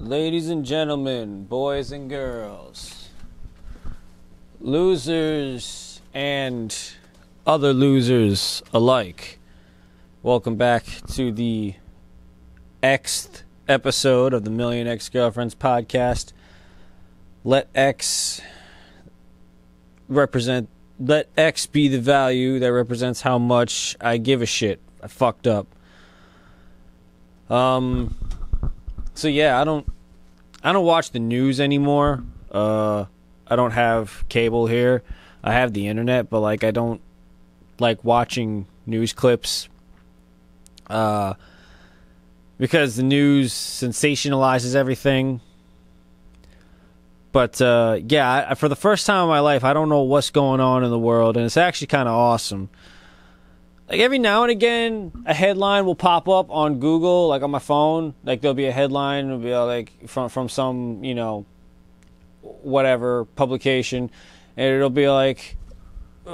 Ladies 0.00 0.48
and 0.48 0.64
gentlemen, 0.64 1.44
boys 1.44 1.92
and 1.92 2.08
girls, 2.08 3.10
losers 4.58 6.00
and 6.14 6.74
other 7.46 7.74
losers 7.74 8.62
alike, 8.72 9.38
welcome 10.22 10.56
back 10.56 10.86
to 11.12 11.30
the 11.30 11.74
Xth 12.82 13.42
episode 13.68 14.32
of 14.32 14.44
the 14.44 14.50
Million 14.50 14.86
Ex 14.86 15.10
Girlfriends 15.10 15.54
podcast. 15.54 16.32
Let 17.44 17.68
X 17.74 18.40
represent, 20.08 20.70
let 20.98 21.28
X 21.36 21.66
be 21.66 21.88
the 21.88 22.00
value 22.00 22.58
that 22.58 22.72
represents 22.72 23.20
how 23.20 23.38
much 23.38 23.98
I 24.00 24.16
give 24.16 24.40
a 24.40 24.46
shit. 24.46 24.80
I 25.02 25.08
fucked 25.08 25.46
up. 25.46 25.66
Um, 27.50 28.16
so 29.14 29.28
yeah, 29.28 29.60
I 29.60 29.64
don't 29.64 29.86
I 30.62 30.72
don't 30.72 30.84
watch 30.84 31.10
the 31.10 31.18
news 31.18 31.60
anymore. 31.60 32.22
Uh 32.50 33.06
I 33.46 33.56
don't 33.56 33.72
have 33.72 34.24
cable 34.28 34.66
here. 34.66 35.02
I 35.42 35.52
have 35.52 35.72
the 35.72 35.88
internet, 35.88 36.30
but 36.30 36.40
like 36.40 36.64
I 36.64 36.70
don't 36.70 37.00
like 37.78 38.04
watching 38.04 38.66
news 38.86 39.12
clips. 39.12 39.68
Uh 40.88 41.34
because 42.58 42.96
the 42.96 43.02
news 43.02 43.54
sensationalizes 43.54 44.74
everything. 44.74 45.40
But 47.32 47.60
uh 47.60 47.98
yeah, 48.06 48.48
I, 48.50 48.54
for 48.54 48.68
the 48.68 48.76
first 48.76 49.06
time 49.06 49.24
in 49.24 49.28
my 49.28 49.40
life, 49.40 49.64
I 49.64 49.72
don't 49.72 49.88
know 49.88 50.02
what's 50.02 50.30
going 50.30 50.60
on 50.60 50.84
in 50.84 50.90
the 50.90 50.98
world 50.98 51.36
and 51.36 51.46
it's 51.46 51.56
actually 51.56 51.86
kind 51.88 52.08
of 52.08 52.14
awesome 52.14 52.70
like 53.90 54.00
every 54.00 54.18
now 54.18 54.42
and 54.42 54.52
again 54.52 55.12
a 55.26 55.34
headline 55.34 55.84
will 55.84 55.96
pop 55.96 56.28
up 56.28 56.48
on 56.50 56.78
google 56.78 57.28
like 57.28 57.42
on 57.42 57.50
my 57.50 57.58
phone 57.58 58.14
like 58.24 58.40
there'll 58.40 58.54
be 58.54 58.66
a 58.66 58.72
headline 58.72 59.26
it'll 59.26 59.38
be 59.38 59.52
uh, 59.52 59.64
like 59.64 60.08
from 60.08 60.28
from 60.28 60.48
some 60.48 61.02
you 61.02 61.14
know 61.14 61.44
whatever 62.40 63.24
publication 63.24 64.10
and 64.56 64.74
it'll 64.74 64.88
be 64.88 65.08
like 65.08 65.56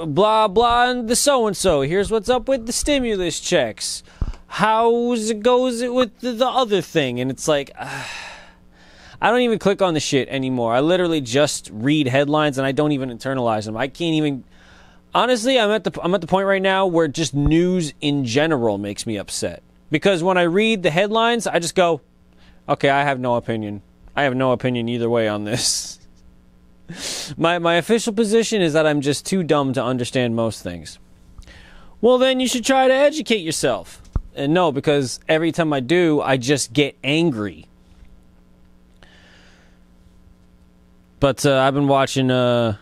blah 0.05 0.47
blah 0.47 0.89
and 0.91 1.07
the 1.07 1.15
so 1.15 1.47
and 1.47 1.57
so 1.57 1.81
here's 1.81 2.11
what's 2.11 2.29
up 2.29 2.47
with 2.47 2.67
the 2.67 2.73
stimulus 2.73 3.39
checks 3.39 4.03
how's 4.47 5.29
it 5.29 5.41
goes 5.41 5.81
it 5.81 5.93
with 5.93 6.19
the, 6.19 6.31
the 6.31 6.47
other 6.47 6.81
thing 6.81 7.19
and 7.19 7.31
it's 7.31 7.47
like 7.47 7.71
uh, 7.77 8.03
I 9.19 9.31
don't 9.31 9.41
even 9.41 9.57
click 9.57 9.81
on 9.81 9.95
the 9.95 9.99
shit 9.99 10.29
anymore. 10.29 10.75
I 10.75 10.79
literally 10.79 11.21
just 11.21 11.71
read 11.73 12.07
headlines 12.07 12.59
and 12.59 12.67
I 12.67 12.71
don't 12.71 12.91
even 12.91 13.09
internalize 13.09 13.65
them. 13.65 13.75
I 13.75 13.87
can't 13.87 14.13
even 14.13 14.43
honestly, 15.17 15.59
I'm 15.59 15.71
at 15.71 15.83
the 15.83 15.99
I'm 16.01 16.13
at 16.13 16.21
the 16.21 16.27
point 16.27 16.45
right 16.45 16.61
now 16.61 16.85
where 16.85 17.07
just 17.07 17.33
news 17.33 17.93
in 17.99 18.23
general 18.23 18.77
makes 18.77 19.05
me 19.05 19.17
upset 19.17 19.63
because 19.89 20.21
when 20.21 20.37
I 20.37 20.43
read 20.43 20.83
the 20.83 20.91
headlines, 20.91 21.47
I 21.47 21.59
just 21.59 21.75
go, 21.75 22.01
"Okay, 22.69 22.89
I 22.89 23.03
have 23.03 23.19
no 23.19 23.35
opinion. 23.35 23.81
I 24.15 24.23
have 24.23 24.35
no 24.35 24.51
opinion 24.51 24.87
either 24.87 25.09
way 25.09 25.27
on 25.27 25.43
this." 25.43 25.99
my 27.37 27.57
my 27.57 27.75
official 27.75 28.13
position 28.13 28.61
is 28.61 28.73
that 28.73 28.85
I'm 28.85 29.01
just 29.01 29.25
too 29.25 29.43
dumb 29.43 29.73
to 29.73 29.83
understand 29.83 30.35
most 30.35 30.61
things. 30.61 30.99
Well, 31.99 32.19
then 32.19 32.39
you 32.39 32.47
should 32.47 32.63
try 32.63 32.87
to 32.87 32.93
educate 32.93 33.39
yourself. 33.39 34.03
And 34.35 34.53
no, 34.53 34.71
because 34.71 35.19
every 35.27 35.51
time 35.51 35.73
I 35.73 35.79
do, 35.79 36.21
I 36.21 36.37
just 36.37 36.71
get 36.71 36.95
angry. 37.03 37.65
But 41.19 41.43
uh, 41.43 41.57
I've 41.57 41.73
been 41.73 41.87
watching 41.87 42.29
uh, 42.29 42.77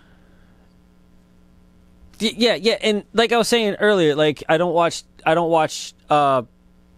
yeah, 2.20 2.56
yeah, 2.56 2.78
and 2.82 3.04
like 3.14 3.32
I 3.32 3.38
was 3.38 3.48
saying 3.48 3.76
earlier, 3.76 4.16
like 4.16 4.44
I 4.50 4.58
don't 4.58 4.74
watch 4.74 5.04
I 5.26 5.34
don't 5.34 5.50
watch 5.50 5.94
uh 6.10 6.44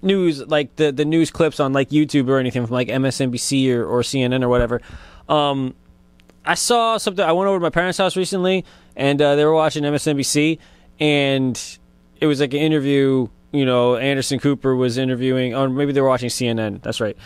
news 0.01 0.45
like 0.45 0.75
the 0.75 0.91
the 0.91 1.05
news 1.05 1.31
clips 1.31 1.59
on 1.59 1.73
like 1.73 1.89
YouTube 1.89 2.29
or 2.29 2.37
anything 2.37 2.65
from 2.65 2.73
like 2.73 2.87
MSNBC 2.87 3.73
or, 3.73 3.85
or 3.85 4.01
CNN 4.01 4.43
or 4.43 4.49
whatever. 4.49 4.81
Um 5.27 5.75
I 6.45 6.53
saw 6.53 6.97
something 6.97 7.23
I 7.23 7.31
went 7.31 7.47
over 7.47 7.57
to 7.57 7.63
my 7.63 7.69
parents' 7.69 7.97
house 7.97 8.15
recently 8.15 8.63
and 8.95 9.21
uh, 9.21 9.35
they 9.35 9.43
were 9.43 9.53
watching 9.53 9.83
MSNBC 9.83 10.59
and 10.99 11.77
it 12.21 12.25
was 12.25 12.39
like 12.39 12.53
an 12.53 12.59
interview, 12.59 13.27
you 13.51 13.65
know, 13.65 13.97
Anderson 13.97 14.39
Cooper 14.39 14.75
was 14.75 14.97
interviewing 14.97 15.53
or 15.53 15.67
maybe 15.69 15.91
they 15.91 16.01
were 16.01 16.07
watching 16.07 16.29
CNN, 16.29 16.81
that's 16.81 17.01
right. 17.01 17.17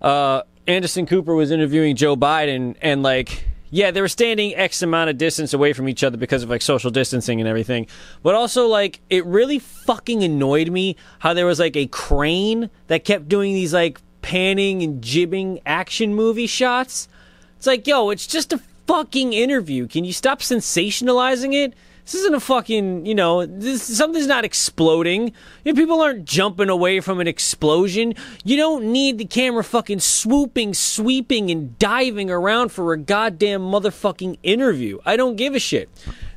Uh 0.00 0.42
Anderson 0.66 1.06
Cooper 1.06 1.34
was 1.34 1.50
interviewing 1.50 1.94
Joe 1.96 2.16
Biden 2.16 2.76
and 2.80 3.02
like 3.02 3.45
yeah, 3.70 3.90
they 3.90 4.00
were 4.00 4.08
standing 4.08 4.54
X 4.54 4.82
amount 4.82 5.10
of 5.10 5.18
distance 5.18 5.52
away 5.52 5.72
from 5.72 5.88
each 5.88 6.04
other 6.04 6.16
because 6.16 6.42
of 6.42 6.50
like 6.50 6.62
social 6.62 6.90
distancing 6.90 7.40
and 7.40 7.48
everything. 7.48 7.86
But 8.22 8.34
also, 8.34 8.66
like, 8.66 9.00
it 9.10 9.24
really 9.26 9.58
fucking 9.58 10.22
annoyed 10.22 10.70
me 10.70 10.96
how 11.18 11.34
there 11.34 11.46
was 11.46 11.58
like 11.58 11.76
a 11.76 11.86
crane 11.86 12.70
that 12.86 13.04
kept 13.04 13.28
doing 13.28 13.54
these 13.54 13.74
like 13.74 14.00
panning 14.22 14.82
and 14.82 15.02
jibbing 15.02 15.60
action 15.66 16.14
movie 16.14 16.46
shots. 16.46 17.08
It's 17.56 17.66
like, 17.66 17.86
yo, 17.86 18.10
it's 18.10 18.26
just 18.26 18.52
a 18.52 18.60
fucking 18.86 19.32
interview. 19.32 19.86
Can 19.86 20.04
you 20.04 20.12
stop 20.12 20.40
sensationalizing 20.40 21.54
it? 21.54 21.74
This 22.04 22.14
isn't 22.14 22.34
a 22.34 22.40
fucking, 22.40 23.04
you 23.04 23.16
know, 23.16 23.44
this 23.44 23.82
something's 23.82 24.28
not 24.28 24.44
exploding. 24.44 25.32
You 25.64 25.72
know, 25.72 25.74
people 25.74 26.00
aren't 26.00 26.24
jumping 26.24 26.68
away 26.68 27.00
from 27.00 27.18
an 27.18 27.26
explosion. 27.26 28.14
You 28.44 28.56
don't 28.56 28.92
need 28.92 29.18
the 29.18 29.24
camera 29.24 29.64
fucking 29.64 29.98
swooping, 29.98 30.74
sweeping, 30.74 31.50
and 31.50 31.76
diving 31.80 32.30
around 32.30 32.70
for 32.70 32.92
a 32.92 32.96
goddamn 32.96 33.62
motherfucking 33.62 34.38
interview. 34.44 35.00
I 35.04 35.16
don't 35.16 35.34
give 35.34 35.56
a 35.56 35.58
shit. 35.58 35.88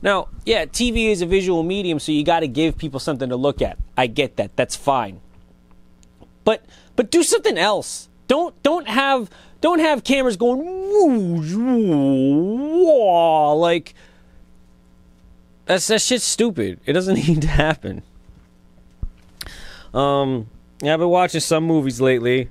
Now, 0.01 0.29
yeah, 0.43 0.65
TV 0.65 1.11
is 1.11 1.21
a 1.21 1.27
visual 1.27 1.61
medium, 1.61 1.99
so 1.99 2.11
you 2.11 2.23
got 2.23 2.39
to 2.39 2.47
give 2.47 2.75
people 2.75 2.99
something 2.99 3.29
to 3.29 3.35
look 3.35 3.61
at. 3.61 3.77
I 3.95 4.07
get 4.07 4.37
that. 4.37 4.55
That's 4.55 4.75
fine. 4.75 5.21
But 6.45 6.65
but 6.95 7.11
do 7.11 7.21
something 7.21 7.59
else. 7.59 8.09
Don't 8.27 8.61
don't 8.63 8.87
have 8.87 9.29
don't 9.61 9.79
have 9.79 10.03
cameras 10.03 10.37
going 10.37 10.59
woo, 10.59 11.41
woo, 12.85 13.53
like 13.55 13.93
that's 15.65 15.87
that 15.87 16.01
shit's 16.01 16.23
stupid. 16.23 16.79
It 16.85 16.93
doesn't 16.93 17.15
need 17.27 17.41
to 17.43 17.47
happen. 17.47 18.03
Um, 19.93 20.47
yeah, 20.81 20.93
I've 20.93 20.99
been 20.99 21.09
watching 21.09 21.41
some 21.41 21.63
movies 21.63 21.99
lately. 21.99 22.49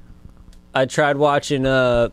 I 0.75 0.87
tried 0.87 1.17
watching 1.17 1.67
uh, 1.67 2.11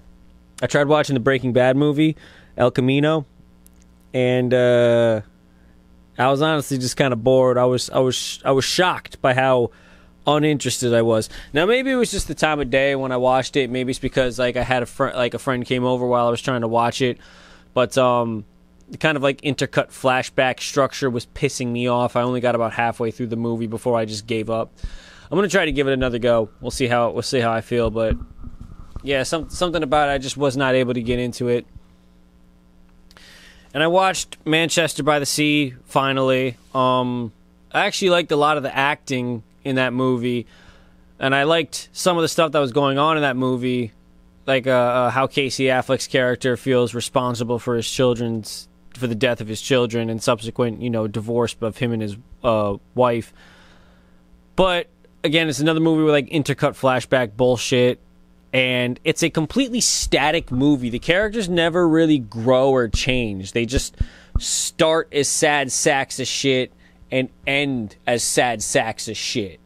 I 0.62 0.68
tried 0.68 0.88
watching 0.88 1.14
the 1.14 1.20
Breaking 1.20 1.54
Bad 1.54 1.76
movie, 1.78 2.16
El 2.58 2.72
Camino, 2.72 3.26
and 4.14 4.54
uh, 4.54 5.22
I 6.18 6.30
was 6.30 6.42
honestly 6.42 6.78
just 6.78 6.96
kind 6.96 7.12
of 7.12 7.24
bored. 7.24 7.58
I 7.58 7.66
was 7.66 7.90
I 7.90 8.00
was 8.00 8.40
I 8.46 8.52
was 8.52 8.66
shocked 8.66 9.22
by 9.22 9.34
how 9.34 9.72
uninterested 10.28 10.94
I 10.94 11.02
was. 11.02 11.30
Now 11.54 11.66
maybe 11.66 11.92
it 11.92 11.96
was 11.96 12.12
just 12.12 12.28
the 12.28 12.36
time 12.36 12.60
of 12.60 12.70
day 12.70 12.96
when 12.96 13.12
I 13.12 13.18
watched 13.18 13.56
it. 13.56 13.70
Maybe 13.70 13.92
it's 13.92 14.00
because 14.00 14.40
like 14.40 14.56
I 14.58 14.64
had 14.64 14.84
a 14.84 14.86
friend 14.86 15.16
like 15.16 15.34
a 15.34 15.40
friend 15.40 15.66
came 15.66 15.84
over 15.84 16.06
while 16.06 16.28
I 16.28 16.30
was 16.30 16.42
trying 16.42 16.62
to 16.62 16.68
watch 16.68 17.02
it. 17.02 17.18
But 17.74 17.98
um 17.98 18.46
the 18.90 18.98
kind 18.98 19.18
of 19.18 19.24
like 19.24 19.42
intercut 19.42 19.88
flashback 19.88 20.60
structure 20.60 21.10
was 21.10 21.26
pissing 21.26 21.68
me 21.68 21.88
off. 21.88 22.16
I 22.16 22.22
only 22.22 22.40
got 22.40 22.56
about 22.56 22.74
halfway 22.74 23.12
through 23.12 23.28
the 23.28 23.36
movie 23.36 23.68
before 23.68 23.98
I 23.98 24.06
just 24.06 24.28
gave 24.28 24.50
up. 24.50 24.72
I'm 25.32 25.38
gonna 25.38 25.48
try 25.48 25.66
to 25.66 25.72
give 25.72 25.88
it 25.88 25.94
another 25.94 26.20
go. 26.20 26.50
We'll 26.62 26.72
see 26.72 26.88
how 26.88 27.12
we'll 27.12 27.24
see 27.24 27.40
how 27.40 27.52
I 27.52 27.62
feel, 27.62 27.90
but 27.90 28.16
yeah, 29.04 29.24
some 29.24 29.50
something 29.50 29.84
about 29.84 30.10
it. 30.10 30.14
I 30.14 30.18
just 30.18 30.38
was 30.38 30.56
not 30.56 30.76
able 30.76 30.94
to 30.94 31.02
get 31.02 31.20
into 31.20 31.48
it. 31.48 31.66
And 33.74 33.84
I 33.84 33.88
watched 33.88 34.38
Manchester 34.46 35.04
by 35.04 35.20
the 35.20 35.26
Sea 35.26 35.74
finally. 35.86 36.58
Um, 36.74 37.34
I 37.74 37.86
actually 37.88 38.12
liked 38.12 38.32
a 38.32 38.38
lot 38.38 38.56
of 38.56 38.64
the 38.64 38.74
acting 38.74 39.44
in 39.66 39.76
that 39.76 39.92
movie, 39.92 40.46
and 41.20 41.36
I 41.36 41.44
liked 41.44 41.90
some 41.92 42.18
of 42.18 42.22
the 42.22 42.30
stuff 42.30 42.54
that 42.54 42.60
was 42.60 42.72
going 42.72 42.98
on 42.98 43.18
in 43.18 43.24
that 43.24 43.36
movie, 43.36 43.92
like 44.46 44.68
uh, 44.68 44.72
uh, 44.72 45.10
how 45.10 45.28
Casey 45.28 45.66
Affleck's 45.66 46.08
character 46.08 46.56
feels 46.56 46.94
responsible 46.94 47.60
for 47.60 47.76
his 47.76 47.90
children's 47.90 48.70
for 48.94 49.08
the 49.08 49.16
death 49.16 49.42
of 49.42 49.48
his 49.50 49.62
children 49.62 50.10
and 50.10 50.24
subsequent, 50.24 50.82
you 50.82 50.90
know, 50.90 51.06
divorce 51.06 51.54
of 51.60 51.78
him 51.78 51.92
and 51.92 52.02
his 52.02 52.16
uh, 52.44 52.78
wife. 52.94 53.34
But 54.56 54.88
again, 55.24 55.50
it's 55.50 55.60
another 55.60 55.82
movie 55.82 56.04
with 56.04 56.14
like 56.14 56.30
intercut 56.30 56.80
flashback 56.80 57.36
bullshit, 57.36 58.00
and 58.54 58.98
it's 59.04 59.24
a 59.24 59.30
completely 59.30 59.82
static 59.82 60.52
movie. 60.52 60.90
The 60.90 61.00
characters 61.00 61.50
never 61.50 61.88
really 61.88 62.20
grow 62.20 62.70
or 62.70 62.88
change. 62.88 63.52
They 63.52 63.66
just 63.66 63.98
start 64.40 65.10
as 65.12 65.28
sad 65.28 65.72
sacks 65.72 66.20
of 66.20 66.28
shit 66.28 66.72
and 67.16 67.30
end 67.48 67.96
as 68.06 68.26
sad 68.26 68.62
sacks 68.62 69.08
of 69.08 69.16
shit. 69.16 69.62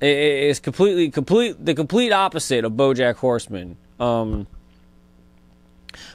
It's 0.00 0.58
completely 0.58 1.10
complete 1.12 1.64
the 1.64 1.74
complete 1.74 2.10
opposite 2.10 2.64
of 2.64 2.72
BoJack 2.72 3.14
Horseman. 3.16 3.76
Um, 4.00 4.48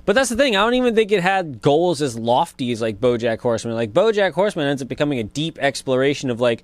but 0.04 0.13
that's 0.13 0.30
the 0.30 0.36
thing. 0.36 0.57
I 0.57 0.60
don't 0.60 0.74
even 0.74 0.94
think 0.94 1.13
it 1.13 1.22
had 1.22 1.62
goals 1.62 2.01
as 2.01 2.19
lofty 2.19 2.74
as 2.74 2.81
like 2.81 3.00
BoJack 3.00 3.39
Horseman. 3.39 3.75
Like 3.75 3.94
BoJack 3.94 4.34
Horseman 4.34 4.68
ends 4.68 4.81
up 4.81 4.89
becoming 4.89 5.19
a 5.19 5.24
deep 5.24 5.57
exploration 5.60 6.30
of 6.30 6.42
like 6.42 6.63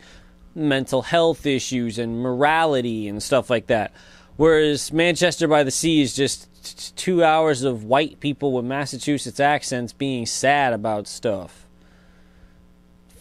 mental 0.54 1.02
health 1.02 1.46
issues 1.46 1.98
and 1.98 2.20
morality 2.20 3.08
and 3.08 3.24
stuff 3.24 3.50
like 3.50 3.68
that. 3.68 3.94
Whereas 4.36 4.92
Manchester 4.92 5.48
by 5.48 5.64
the 5.64 5.72
Sea 5.72 6.02
is 6.02 6.14
just 6.14 6.98
two 6.98 7.24
hours 7.24 7.64
of 7.64 7.86
white 7.86 8.20
people 8.20 8.52
with 8.52 8.66
Massachusetts 8.66 9.40
accents 9.40 9.94
being 9.94 10.26
sad 10.26 10.74
about 10.74 11.08
stuff. 11.08 11.63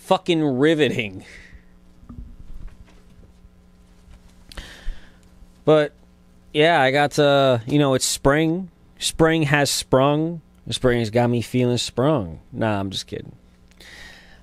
Fucking 0.02 0.42
riveting. 0.58 1.24
But 5.64 5.92
yeah, 6.52 6.80
I 6.80 6.90
got 6.90 7.12
to, 7.12 7.62
you 7.68 7.78
know, 7.78 7.94
it's 7.94 8.04
spring. 8.04 8.68
Spring 8.98 9.44
has 9.44 9.70
sprung. 9.70 10.42
Spring 10.70 10.98
has 10.98 11.10
got 11.10 11.30
me 11.30 11.40
feeling 11.40 11.78
sprung. 11.78 12.40
Nah, 12.50 12.80
I'm 12.80 12.90
just 12.90 13.06
kidding. 13.06 13.36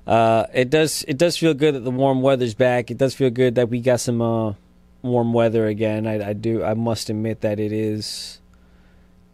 Uh, 0.07 0.45
it 0.53 0.69
does 0.69 1.03
it 1.09 1.17
does 1.17 1.35
feel 1.35 1.53
good 1.53 1.75
that 1.75 1.81
the 1.81 1.91
warm 1.91 2.21
weather's 2.21 2.53
back. 2.53 2.89
It 2.89 2.97
does 2.97 3.13
feel 3.13 3.29
good 3.29 3.55
that 3.55 3.67
we 3.69 3.81
got 3.81 3.99
some 3.99 4.21
uh, 4.21 4.53
warm 5.01 5.33
weather 5.33 5.67
again. 5.67 6.07
I, 6.07 6.29
I 6.29 6.33
do 6.33 6.63
I 6.63 6.73
must 6.73 7.09
admit 7.09 7.41
that 7.41 7.59
it 7.59 7.73
is 7.73 8.39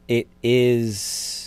it 0.08 0.28
is 0.42 1.45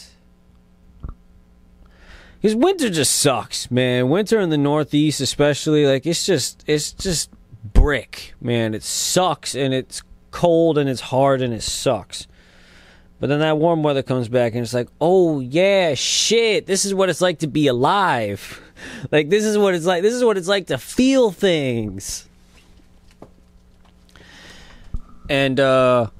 because 2.40 2.54
winter 2.54 2.88
just 2.88 3.16
sucks, 3.16 3.70
man. 3.70 4.08
Winter 4.08 4.38
in 4.38 4.50
the 4.50 4.58
Northeast, 4.58 5.20
especially, 5.20 5.86
like 5.86 6.06
it's 6.06 6.24
just 6.24 6.62
it's 6.66 6.92
just 6.92 7.30
brick, 7.64 8.34
man. 8.40 8.74
It 8.74 8.82
sucks 8.82 9.54
and 9.54 9.74
it's 9.74 10.02
cold 10.30 10.78
and 10.78 10.88
it's 10.88 11.00
hard 11.00 11.42
and 11.42 11.52
it 11.52 11.62
sucks. 11.62 12.26
But 13.20 13.28
then 13.28 13.40
that 13.40 13.58
warm 13.58 13.82
weather 13.82 14.02
comes 14.02 14.28
back 14.28 14.52
and 14.54 14.62
it's 14.62 14.72
like, 14.72 14.88
oh 15.00 15.40
yeah, 15.40 15.94
shit, 15.94 16.66
this 16.66 16.84
is 16.84 16.94
what 16.94 17.08
it's 17.08 17.20
like 17.20 17.40
to 17.40 17.48
be 17.48 17.66
alive. 17.66 18.62
Like 19.10 19.28
this 19.28 19.42
is 19.42 19.58
what 19.58 19.74
it's 19.74 19.86
like. 19.86 20.02
This 20.02 20.14
is 20.14 20.22
what 20.22 20.38
it's 20.38 20.46
like 20.46 20.68
to 20.68 20.78
feel 20.78 21.32
things. 21.32 22.28
And 25.28 25.58
uh 25.58 26.10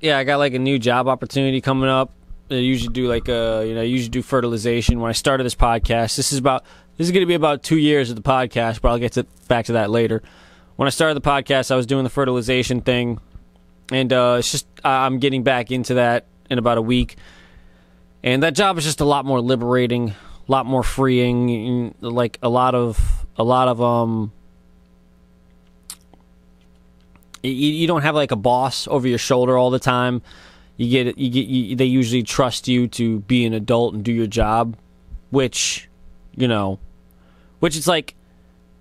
yeah, 0.00 0.18
I 0.18 0.22
got 0.22 0.38
like 0.38 0.54
a 0.54 0.60
new 0.60 0.78
job 0.78 1.08
opportunity 1.08 1.60
coming 1.60 1.88
up. 1.88 2.12
I 2.54 2.60
usually 2.60 2.92
do 2.92 3.08
like 3.08 3.28
uh 3.28 3.62
you 3.66 3.74
know, 3.74 3.80
I 3.80 3.84
usually 3.84 4.10
do 4.10 4.22
fertilization. 4.22 5.00
When 5.00 5.08
I 5.08 5.12
started 5.12 5.44
this 5.44 5.54
podcast, 5.54 6.16
this 6.16 6.32
is 6.32 6.38
about 6.38 6.64
this 6.96 7.06
is 7.06 7.10
going 7.12 7.22
to 7.22 7.26
be 7.26 7.34
about 7.34 7.62
2 7.62 7.76
years 7.78 8.10
of 8.10 8.16
the 8.16 8.22
podcast, 8.22 8.80
but 8.80 8.90
I'll 8.90 8.98
get 8.98 9.12
to 9.12 9.26
back 9.48 9.66
to 9.66 9.72
that 9.72 9.90
later. 9.90 10.22
When 10.76 10.86
I 10.86 10.90
started 10.90 11.14
the 11.14 11.28
podcast, 11.28 11.70
I 11.70 11.76
was 11.76 11.86
doing 11.86 12.04
the 12.04 12.10
fertilization 12.10 12.80
thing 12.80 13.20
and 13.90 14.12
uh 14.12 14.36
it's 14.38 14.52
just 14.52 14.66
I'm 14.84 15.18
getting 15.18 15.42
back 15.42 15.70
into 15.70 15.94
that 15.94 16.26
in 16.50 16.58
about 16.58 16.78
a 16.78 16.82
week. 16.82 17.16
And 18.24 18.42
that 18.42 18.54
job 18.54 18.78
is 18.78 18.84
just 18.84 19.00
a 19.00 19.04
lot 19.04 19.24
more 19.24 19.40
liberating, 19.40 20.10
a 20.10 20.14
lot 20.52 20.64
more 20.66 20.82
freeing, 20.82 21.94
like 22.00 22.38
a 22.42 22.48
lot 22.48 22.74
of 22.74 23.26
a 23.36 23.44
lot 23.44 23.68
of 23.68 23.82
um 23.82 24.32
you 27.42 27.86
don't 27.86 28.02
have 28.02 28.14
like 28.14 28.30
a 28.30 28.36
boss 28.36 28.86
over 28.88 29.08
your 29.08 29.18
shoulder 29.18 29.58
all 29.58 29.70
the 29.70 29.78
time. 29.80 30.22
You 30.82 31.04
get 31.04 31.18
you 31.18 31.30
get 31.30 31.46
you, 31.46 31.76
they 31.76 31.84
usually 31.84 32.22
trust 32.22 32.66
you 32.66 32.88
to 32.88 33.20
be 33.20 33.44
an 33.44 33.54
adult 33.54 33.94
and 33.94 34.04
do 34.04 34.12
your 34.12 34.26
job, 34.26 34.76
which 35.30 35.88
you 36.34 36.48
know, 36.48 36.78
which 37.60 37.76
it's 37.76 37.86
like 37.86 38.14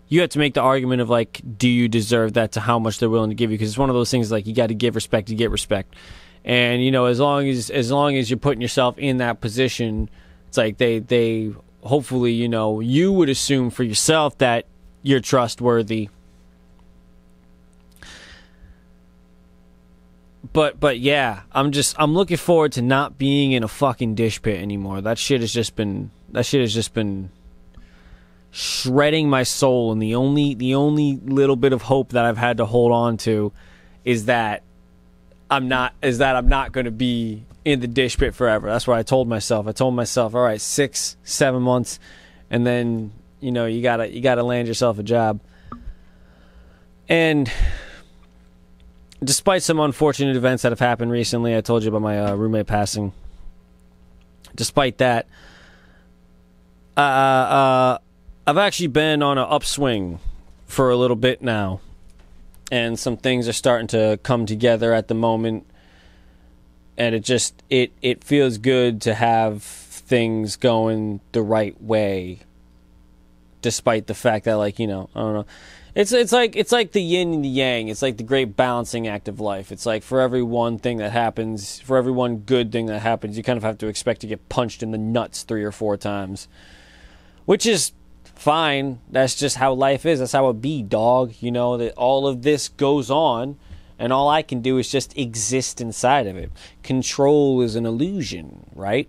you 0.08 0.22
have 0.22 0.30
to 0.32 0.40
make 0.40 0.56
the 0.56 0.62
argument 0.62 1.02
of 1.02 1.10
like, 1.10 1.42
do 1.58 1.70
you 1.70 1.88
deserve 1.88 2.34
that 2.34 2.54
to 2.54 2.60
how 2.60 2.80
much 2.80 3.00
they're 3.00 3.10
willing 3.10 3.30
to 3.30 3.36
give 3.36 3.52
you? 3.52 3.58
Because 3.58 3.70
it's 3.70 3.78
one 3.78 3.90
of 3.90 3.96
those 3.96 4.12
things 4.12 4.32
like 4.32 4.48
you 4.48 4.54
got 4.54 4.68
to 4.68 4.74
give 4.74 4.96
respect 4.96 5.28
to 5.28 5.36
get 5.36 5.52
respect, 5.52 5.96
and 6.44 6.84
you 6.84 6.92
know 6.92 7.06
as 7.06 7.20
long 7.20 7.48
as 7.48 7.70
as 7.70 7.92
long 7.92 8.16
as 8.16 8.30
you're 8.30 8.40
putting 8.40 8.62
yourself 8.62 8.98
in 8.98 9.18
that 9.18 9.40
position, 9.40 10.10
it's 10.48 10.58
like 10.58 10.78
they 10.78 11.00
they 11.00 11.54
hopefully 11.84 12.32
you 12.32 12.50
know 12.50 12.80
you 12.80 13.12
would 13.12 13.30
assume 13.30 13.70
for 13.70 13.84
yourself 13.84 14.38
that 14.40 14.66
you're 15.04 15.20
trustworthy. 15.20 16.10
But 20.54 20.80
but 20.80 21.00
yeah, 21.00 21.42
I'm 21.52 21.72
just 21.72 21.96
I'm 22.00 22.14
looking 22.14 22.38
forward 22.38 22.72
to 22.74 22.82
not 22.82 23.18
being 23.18 23.52
in 23.52 23.64
a 23.64 23.68
fucking 23.68 24.16
dish 24.16 24.42
pit 24.42 24.60
anymore. 24.60 25.02
That 25.02 25.18
shit 25.18 25.42
has 25.42 25.54
just 25.54 25.76
been 25.76 26.12
that 26.32 26.46
shit 26.46 26.62
has 26.62 26.74
just 26.74 26.94
been 26.94 27.30
shredding 28.52 29.30
my 29.30 29.44
soul 29.44 29.92
and 29.92 30.02
the 30.02 30.16
only 30.16 30.54
the 30.54 30.76
only 30.76 31.18
little 31.24 31.56
bit 31.56 31.74
of 31.74 31.84
hope 31.84 32.10
that 32.10 32.26
I've 32.26 32.38
had 32.38 32.58
to 32.58 32.66
hold 32.66 32.92
on 32.92 33.18
to 33.18 33.54
is 34.04 34.26
that 34.26 34.64
I'm 35.50 35.68
not 35.68 35.94
is 36.02 36.18
that 36.18 36.36
I'm 36.36 36.50
not 36.50 36.72
going 36.72 36.86
to 36.86 36.92
be 36.92 37.44
in 37.64 37.80
the 37.80 37.88
dish 37.88 38.18
pit 38.18 38.34
forever. 38.34 38.68
That's 38.68 38.88
what 38.88 38.98
I 38.98 39.04
told 39.04 39.28
myself. 39.28 39.68
I 39.68 39.72
told 39.72 39.94
myself, 39.94 40.34
all 40.34 40.42
right, 40.42 40.60
6 40.60 41.18
7 41.24 41.62
months 41.62 42.00
and 42.50 42.66
then, 42.66 43.12
you 43.40 43.52
know, 43.52 43.68
you 43.68 43.82
got 43.82 43.98
to 43.98 44.10
you 44.10 44.22
got 44.22 44.36
to 44.36 44.44
land 44.44 44.68
yourself 44.68 44.98
a 45.00 45.04
job. 45.04 45.40
And 47.08 47.52
despite 49.24 49.64
some 49.64 49.80
unfortunate 49.80 50.36
events 50.36 50.64
that 50.64 50.72
have 50.72 50.80
happened 50.80 51.12
recently, 51.12 51.56
I 51.56 51.62
told 51.62 51.84
you 51.84 51.90
about 51.90 52.02
my 52.02 52.20
uh, 52.20 52.36
roommate 52.36 52.68
passing. 52.68 53.14
Despite 54.56 54.98
that, 54.98 55.28
uh, 56.98 57.00
uh, 57.00 57.98
I've 58.46 58.58
actually 58.58 58.88
been 58.88 59.22
on 59.22 59.38
an 59.38 59.48
upswing 59.48 60.20
for 60.66 60.90
a 60.90 60.96
little 60.96 61.16
bit 61.16 61.42
now, 61.42 61.80
and 62.72 63.00
some 63.00 63.18
things 63.18 63.48
are 63.48 63.54
starting 63.54 63.88
to 63.88 64.20
come 64.24 64.46
together 64.46 64.94
at 64.94 65.08
the 65.08 65.14
moment, 65.14 65.66
and 66.98 67.16
it 67.16 67.24
just 67.24 67.62
it 67.70 67.92
it 68.02 68.24
feels 68.24 68.58
good 68.58 69.02
to 69.04 69.14
have 69.14 69.64
things 69.64 70.58
going 70.58 71.22
the 71.32 71.42
right 71.42 71.82
way, 71.82 72.40
despite 73.62 74.08
the 74.08 74.14
fact 74.14 74.46
that 74.46 74.56
like 74.56 74.80
you 74.80 74.88
know 74.88 75.10
I 75.16 75.20
don't 75.20 75.34
know. 75.34 75.46
It's 75.94 76.14
it's 76.14 76.32
like 76.32 76.56
it's 76.56 76.72
like 76.72 76.94
the 76.94 77.02
yin 77.02 77.34
and 77.34 77.44
the 77.44 77.50
yang. 77.50 77.90
It's 77.90 78.02
like 78.02 78.18
the 78.18 78.24
great 78.24 78.56
balancing 78.56 79.08
act 79.08 79.28
of 79.28 79.40
life. 79.40 79.72
It's 79.72 79.86
like 79.86 80.04
for 80.04 80.22
every 80.22 80.42
one 80.42 80.80
thing 80.80 80.98
that 80.98 81.12
happens, 81.12 81.80
for 81.82 81.98
every 81.98 82.14
one 82.14 82.38
good 82.38 82.72
thing 82.72 82.86
that 82.86 83.00
happens, 83.00 83.36
you 83.36 83.44
kind 83.44 83.58
of 83.58 83.64
have 83.64 83.78
to 83.80 83.88
expect 83.88 84.22
to 84.22 84.28
get 84.28 84.48
punched 84.48 84.82
in 84.82 84.92
the 84.92 84.98
nuts 84.98 85.44
three 85.44 85.64
or 85.64 85.72
four 85.72 85.98
times, 85.98 86.48
which 87.46 87.66
is 87.66 87.92
fine. 88.24 89.00
That's 89.10 89.36
just 89.36 89.58
how 89.58 89.74
life 89.74 90.06
is. 90.06 90.20
That's 90.20 90.32
how 90.32 90.50
it 90.50 90.62
be, 90.62 90.82
dog. 90.82 91.34
You 91.42 91.52
know, 91.52 91.76
that 91.78 91.94
all 91.96 92.26
of 92.26 92.44
this 92.44 92.70
goes 92.70 93.12
on 93.12 93.58
and 94.00 94.12
all 94.12 94.30
I 94.30 94.42
can 94.42 94.62
do 94.62 94.80
is 94.80 94.90
just 94.90 95.16
exist 95.16 95.80
inside 95.80 96.26
of 96.26 96.36
it. 96.36 96.52
Control 96.82 97.62
is 97.62 97.76
an 97.76 97.86
illusion, 97.86 98.66
right? 98.74 99.08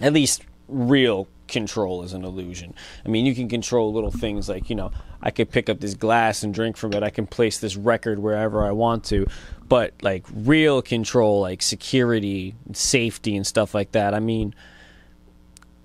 At 0.00 0.14
least 0.14 0.42
real 0.68 1.28
control 1.50 2.02
is 2.02 2.12
an 2.12 2.24
illusion. 2.24 2.74
I 3.04 3.08
mean, 3.08 3.26
you 3.26 3.34
can 3.34 3.48
control 3.48 3.92
little 3.92 4.10
things 4.10 4.48
like, 4.48 4.70
you 4.70 4.76
know, 4.76 4.90
I 5.22 5.30
could 5.30 5.50
pick 5.50 5.68
up 5.68 5.80
this 5.80 5.94
glass 5.94 6.42
and 6.42 6.54
drink 6.54 6.76
from 6.76 6.94
it. 6.94 7.02
I 7.02 7.10
can 7.10 7.26
place 7.26 7.58
this 7.58 7.76
record 7.76 8.18
wherever 8.18 8.64
I 8.64 8.70
want 8.70 9.04
to. 9.06 9.26
But 9.68 9.94
like 10.02 10.24
real 10.32 10.82
control, 10.82 11.40
like 11.40 11.62
security, 11.62 12.54
safety, 12.72 13.36
and 13.36 13.46
stuff 13.46 13.74
like 13.74 13.92
that, 13.92 14.14
I 14.14 14.20
mean, 14.20 14.54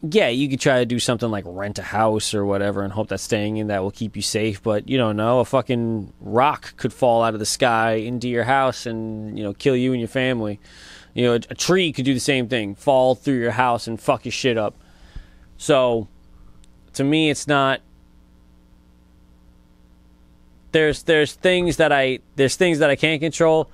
yeah, 0.02 0.30
you 0.30 0.50
could 0.50 0.60
try 0.60 0.80
to 0.80 0.86
do 0.86 1.00
something 1.00 1.30
like 1.30 1.44
rent 1.48 1.80
a 1.80 1.84
house 1.84 2.34
or 2.34 2.46
whatever 2.46 2.84
and 2.84 2.94
hope 2.94 3.08
that 3.10 3.20
staying 3.20 3.58
in 3.58 3.68
that 3.68 3.82
will 3.82 3.92
keep 3.92 4.16
you 4.16 4.22
safe, 4.22 4.62
but 4.62 4.88
you 4.88 4.98
don't 4.98 5.16
know. 5.16 5.40
A 5.40 5.46
fucking 5.46 6.14
rock 6.20 6.76
could 6.78 6.94
fall 6.94 7.24
out 7.24 7.34
of 7.34 7.40
the 7.40 7.46
sky 7.46 7.94
into 7.94 8.28
your 8.28 8.44
house 8.44 8.86
and, 8.86 9.38
you 9.38 9.44
know, 9.44 9.54
kill 9.54 9.76
you 9.76 9.92
and 9.92 10.00
your 10.00 10.08
family. 10.08 10.60
You 11.14 11.26
know, 11.26 11.34
a, 11.34 11.42
a 11.50 11.56
tree 11.56 11.92
could 11.92 12.06
do 12.06 12.14
the 12.14 12.20
same 12.20 12.48
thing, 12.48 12.76
fall 12.76 13.16
through 13.16 13.40
your 13.40 13.52
house 13.52 13.88
and 13.88 14.00
fuck 14.00 14.26
your 14.26 14.32
shit 14.32 14.58
up. 14.58 14.76
So, 15.66 16.08
to 16.94 17.04
me, 17.04 17.32
it's 17.32 17.48
not. 17.48 17.82
There's 20.74 21.02
there's 21.02 21.34
things 21.34 21.78
that 21.78 21.92
I 21.92 22.20
there's 22.36 22.56
things 22.56 22.78
that 22.78 22.92
I 22.92 22.96
can't 22.96 23.20
control. 23.20 23.68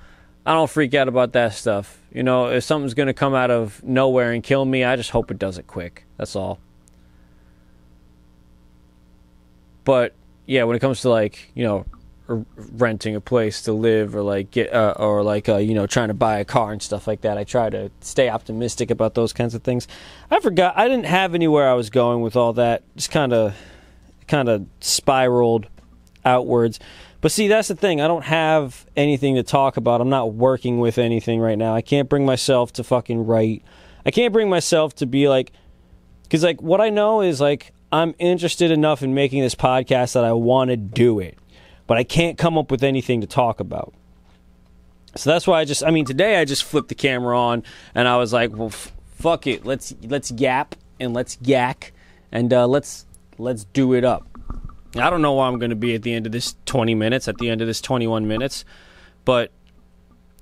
I 0.46 0.54
don't 0.54 0.70
freak 0.70 0.94
out 0.94 1.10
about 1.10 1.34
that 1.34 1.54
stuff. 1.54 2.00
You 2.14 2.24
know, 2.24 2.48
if 2.48 2.64
something's 2.64 2.94
to 2.94 3.14
come 3.14 3.34
out 3.34 3.52
of 3.52 3.84
nowhere 3.84 4.32
and 4.32 4.42
kill 4.42 4.64
me, 4.64 4.86
I 4.86 4.96
just 4.96 5.10
hope 5.10 5.32
it 5.32 5.38
does 5.38 5.58
it 5.58 5.68
quick. 5.68 6.06
That's 6.16 6.34
all. 6.34 6.60
But 9.84 10.14
yeah, 10.46 10.64
when 10.64 10.78
it 10.78 10.80
comes 10.80 11.02
to 11.02 11.10
like, 11.10 11.52
you 11.56 11.66
know, 11.66 11.86
renting 12.56 13.16
a 13.16 13.22
place 13.22 13.62
to 13.62 13.74
live 13.74 14.16
or 14.16 14.22
like 14.22 14.52
get 14.52 14.74
uh, 14.74 14.94
or 14.98 15.24
like 15.24 15.50
uh, 15.50 15.58
you 15.58 15.74
know 15.74 15.88
trying 15.88 16.08
to 16.08 16.14
buy 16.14 16.40
a 16.40 16.46
car 16.46 16.72
and 16.72 16.82
stuff 16.82 17.08
like 17.08 17.22
that 17.22 17.38
i 17.38 17.44
try 17.44 17.70
to 17.70 17.90
stay 18.02 18.30
optimistic 18.30 18.90
about 18.92 19.14
those 19.14 19.34
kinds 19.34 19.54
of 19.54 19.64
things 19.64 19.88
i 20.30 20.40
forgot 20.40 20.78
i 20.78 20.88
didn't 20.88 21.06
have 21.06 21.36
anywhere 21.36 21.70
i 21.70 21.74
was 21.74 21.90
going 21.90 22.22
with 22.22 22.36
all 22.36 22.54
that 22.54 22.84
just 22.96 23.12
kind 23.12 23.34
of 23.34 23.56
kind 24.28 24.50
of 24.50 24.66
spiraled 24.80 25.68
outwards 26.24 26.80
but 27.22 27.32
see, 27.32 27.48
that's 27.48 27.68
the 27.68 27.76
thing. 27.76 28.02
I 28.02 28.08
don't 28.08 28.26
have 28.26 28.86
anything 28.98 29.36
to 29.36 29.44
talk 29.44 29.78
about. 29.78 30.02
I'm 30.02 30.10
not 30.10 30.34
working 30.34 30.80
with 30.80 30.98
anything 30.98 31.40
right 31.40 31.58
now. 31.58 31.76
I 31.76 31.82
can't 31.82 32.10
bring 32.10 32.26
myself 32.26 32.74
to 32.74 32.84
fucking 32.84 33.28
write. 33.28 33.64
I 34.06 34.12
can't 34.12 34.34
bring 34.34 34.50
myself 34.50 34.96
to 34.96 35.06
be 35.06 35.30
like, 35.30 35.52
because 36.24 36.44
like 36.44 36.62
what 36.64 36.82
I 36.82 36.90
know 36.90 37.22
is 37.22 37.40
like 37.40 37.74
I'm 37.92 38.16
interested 38.18 38.72
enough 38.72 39.04
in 39.04 39.14
making 39.14 39.44
this 39.44 39.54
podcast 39.54 40.14
that 40.14 40.26
I 40.26 40.34
want 40.34 40.72
to 40.72 40.78
do 40.78 41.20
it, 41.20 41.38
but 41.92 41.98
I 41.98 42.06
can't 42.06 42.38
come 42.38 42.58
up 42.58 42.72
with 42.72 42.86
anything 42.86 43.20
to 43.20 43.28
talk 43.28 43.60
about. 43.60 43.94
So 45.18 45.30
that's 45.30 45.46
why 45.46 45.60
I 45.60 45.66
just, 45.66 45.84
I 45.84 45.92
mean, 45.92 46.06
today 46.06 46.38
I 46.38 46.46
just 46.46 46.64
flipped 46.64 46.88
the 46.88 46.96
camera 46.96 47.38
on 47.38 47.64
and 47.94 48.08
I 48.08 48.16
was 48.16 48.32
like, 48.32 48.56
well, 48.56 48.68
f- 48.68 48.94
fuck 49.18 49.46
it, 49.46 49.66
let's 49.66 49.94
let's 50.04 50.32
yap 50.32 50.76
and 51.02 51.14
let's 51.14 51.38
yak 51.42 51.92
and 52.32 52.54
uh, 52.54 52.66
let's 52.66 53.06
let's 53.38 53.66
do 53.66 53.92
it 53.92 54.06
up. 54.06 54.26
I 54.96 55.10
don't 55.10 55.22
know 55.22 55.34
where 55.34 55.46
I'm 55.46 55.60
going 55.60 55.72
to 55.72 55.76
be 55.76 55.94
at 55.94 56.04
the 56.04 56.14
end 56.14 56.26
of 56.26 56.32
this 56.32 56.56
20 56.66 56.96
minutes, 56.96 57.28
at 57.28 57.40
the 57.40 57.50
end 57.50 57.60
of 57.60 57.68
this 57.68 57.82
21 57.82 58.26
minutes, 58.26 58.64
but 59.26 59.52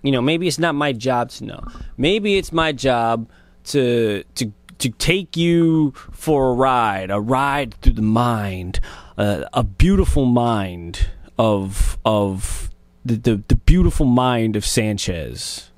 you 0.04 0.12
know, 0.12 0.22
maybe 0.22 0.48
it's 0.48 0.60
not 0.60 0.76
my 0.76 0.94
job 0.94 1.32
to 1.32 1.46
know. 1.46 1.64
Maybe 1.98 2.38
it's 2.38 2.52
my 2.52 2.74
job 2.74 3.28
to 3.70 4.24
to 4.36 4.54
to 4.78 4.90
take 4.92 5.36
you 5.36 5.94
for 6.12 6.52
a 6.52 6.54
ride, 6.54 7.10
a 7.10 7.20
ride 7.20 7.74
through 7.82 7.94
the 7.94 8.04
mind, 8.04 8.80
uh, 9.18 9.46
a 9.52 9.64
beautiful 9.64 10.26
mind 10.26 11.08
of 11.40 11.98
of 12.04 12.70
the 13.04 13.16
the, 13.16 13.42
the 13.48 13.56
beautiful 13.56 14.06
mind 14.06 14.56
of 14.56 14.64
Sanchez. 14.66 15.72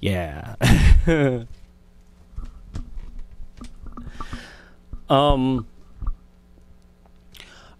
Yeah. 0.00 0.56
um 5.08 5.66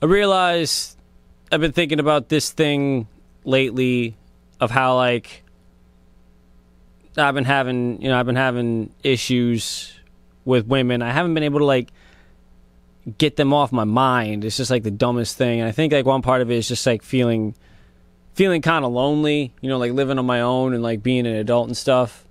I 0.01 0.07
realize 0.07 0.97
I've 1.51 1.61
been 1.61 1.73
thinking 1.73 1.99
about 1.99 2.29
this 2.29 2.51
thing 2.51 3.09
lately 3.45 4.17
of 4.61 4.71
how 4.71 4.95
like 4.95 5.43
I've 7.17 7.35
been 7.35 7.45
having, 7.45 8.01
you 8.03 8.09
know, 8.09 8.19
I've 8.19 8.27
been 8.27 8.37
having 8.37 8.91
issues 9.03 9.93
with 10.45 10.67
women. 10.67 11.03
I 11.03 11.11
haven't 11.11 11.35
been 11.35 11.43
able 11.43 11.59
to 11.61 11.65
like 11.65 11.93
get 13.19 13.37
them 13.37 13.53
off 13.53 13.73
my 13.73 13.85
mind. 13.85 14.45
It's 14.45 14.57
just 14.57 14.71
like 14.71 14.83
the 14.83 14.91
dumbest 14.91 15.37
thing. 15.37 15.61
And 15.61 15.69
I 15.69 15.73
think 15.73 15.93
like 15.93 16.07
one 16.07 16.23
part 16.23 16.43
of 16.43 16.51
it 16.51 16.57
is 16.57 16.69
just 16.69 16.87
like 16.87 17.03
feeling 17.03 17.55
feeling 18.35 18.63
kind 18.63 18.85
of 18.85 18.93
lonely, 18.93 19.53
you 19.61 19.69
know, 19.69 19.79
like 19.79 19.93
living 19.93 20.19
on 20.19 20.27
my 20.27 20.41
own 20.41 20.75
and 20.75 20.83
like 20.83 21.03
being 21.03 21.27
an 21.27 21.35
adult 21.35 21.69
and 21.69 21.77
stuff. 21.77 22.25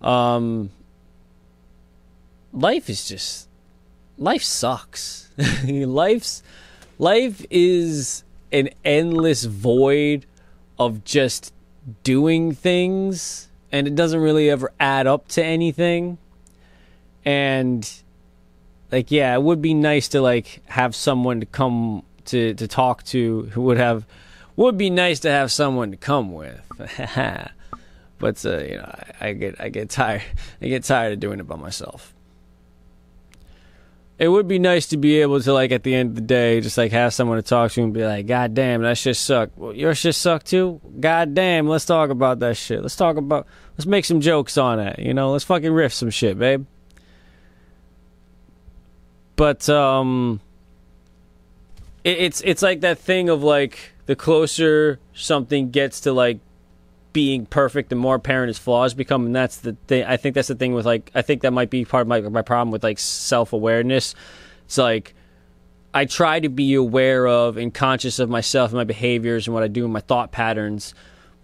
Um 0.00 0.70
life 2.52 2.88
is 2.88 3.06
just 3.06 3.48
life 4.16 4.42
sucks. 4.42 5.30
Life's 5.64 6.42
life 6.98 7.44
is 7.50 8.22
an 8.52 8.70
endless 8.84 9.44
void 9.44 10.26
of 10.78 11.04
just 11.04 11.52
doing 12.02 12.52
things 12.52 13.48
and 13.72 13.88
it 13.88 13.96
doesn't 13.96 14.20
really 14.20 14.48
ever 14.48 14.72
add 14.78 15.06
up 15.08 15.26
to 15.26 15.44
anything. 15.44 16.18
And 17.24 17.90
like 18.92 19.10
yeah, 19.10 19.34
it 19.34 19.42
would 19.42 19.62
be 19.62 19.74
nice 19.74 20.08
to 20.08 20.20
like 20.20 20.62
have 20.66 20.94
someone 20.94 21.40
to 21.40 21.46
come 21.46 22.02
to 22.26 22.54
to 22.54 22.68
talk 22.68 23.02
to 23.04 23.42
who 23.52 23.62
would 23.62 23.78
have 23.78 24.06
would 24.56 24.78
be 24.78 24.90
nice 24.90 25.20
to 25.20 25.30
have 25.30 25.50
someone 25.50 25.90
to 25.90 25.96
come 25.96 26.32
with. 26.32 26.60
but 28.18 28.46
uh, 28.46 28.58
you 28.58 28.76
know, 28.76 28.94
I, 29.20 29.28
I 29.28 29.32
get 29.32 29.60
I 29.60 29.68
get 29.68 29.90
tired 29.90 30.22
I 30.62 30.68
get 30.68 30.84
tired 30.84 31.14
of 31.14 31.20
doing 31.20 31.40
it 31.40 31.46
by 31.46 31.56
myself. 31.56 32.12
It 34.16 34.28
would 34.28 34.46
be 34.46 34.60
nice 34.60 34.86
to 34.88 34.96
be 34.96 35.20
able 35.22 35.40
to 35.40 35.52
like 35.52 35.72
at 35.72 35.82
the 35.82 35.92
end 35.92 36.10
of 36.10 36.14
the 36.14 36.20
day 36.20 36.60
just 36.60 36.78
like 36.78 36.92
have 36.92 37.12
someone 37.12 37.36
to 37.36 37.42
talk 37.42 37.72
to 37.72 37.82
and 37.82 37.92
be 37.92 38.04
like 38.04 38.28
god 38.28 38.54
damn 38.54 38.82
that 38.82 38.96
shit 38.96 39.16
sucked 39.16 39.58
well, 39.58 39.74
your 39.74 39.94
shit 39.94 40.14
sucked 40.14 40.46
too? 40.46 40.80
God 41.00 41.34
damn 41.34 41.66
let's 41.66 41.84
talk 41.84 42.10
about 42.10 42.38
that 42.38 42.56
shit. 42.56 42.80
Let's 42.80 42.94
talk 42.94 43.16
about 43.16 43.48
let's 43.76 43.86
make 43.86 44.04
some 44.04 44.20
jokes 44.20 44.56
on 44.56 44.78
it 44.78 45.00
you 45.00 45.14
know? 45.14 45.32
Let's 45.32 45.44
fucking 45.44 45.72
riff 45.72 45.92
some 45.92 46.10
shit 46.10 46.38
babe 46.38 46.64
but 49.36 49.68
um 49.68 50.40
it, 52.04 52.18
it's 52.18 52.40
it's 52.42 52.62
like 52.62 52.80
that 52.82 52.98
thing 52.98 53.28
of 53.28 53.42
like 53.42 53.92
the 54.06 54.16
closer 54.16 54.98
something 55.14 55.70
gets 55.70 56.00
to 56.00 56.12
like 56.12 56.38
being 57.14 57.46
perfect, 57.46 57.90
the 57.90 57.96
more 57.96 58.16
apparent 58.16 58.50
its 58.50 58.58
flaws 58.58 58.92
become, 58.92 59.24
and 59.24 59.34
that's 59.34 59.58
the 59.58 59.76
thing. 59.86 60.04
I 60.04 60.16
think 60.18 60.34
that's 60.34 60.48
the 60.48 60.54
thing 60.54 60.74
with 60.74 60.84
like 60.84 61.10
I 61.14 61.22
think 61.22 61.42
that 61.42 61.52
might 61.52 61.70
be 61.70 61.84
part 61.86 62.02
of 62.02 62.08
my 62.08 62.20
my 62.20 62.42
problem 62.42 62.70
with 62.70 62.82
like 62.82 62.98
self 62.98 63.54
awareness. 63.54 64.14
It's 64.66 64.76
like 64.76 65.14
I 65.94 66.04
try 66.04 66.40
to 66.40 66.48
be 66.48 66.74
aware 66.74 67.26
of 67.26 67.56
and 67.56 67.72
conscious 67.72 68.18
of 68.18 68.28
myself 68.28 68.70
and 68.70 68.76
my 68.76 68.84
behaviors 68.84 69.46
and 69.46 69.54
what 69.54 69.62
I 69.62 69.68
do 69.68 69.84
and 69.84 69.92
my 69.92 70.00
thought 70.00 70.32
patterns, 70.32 70.92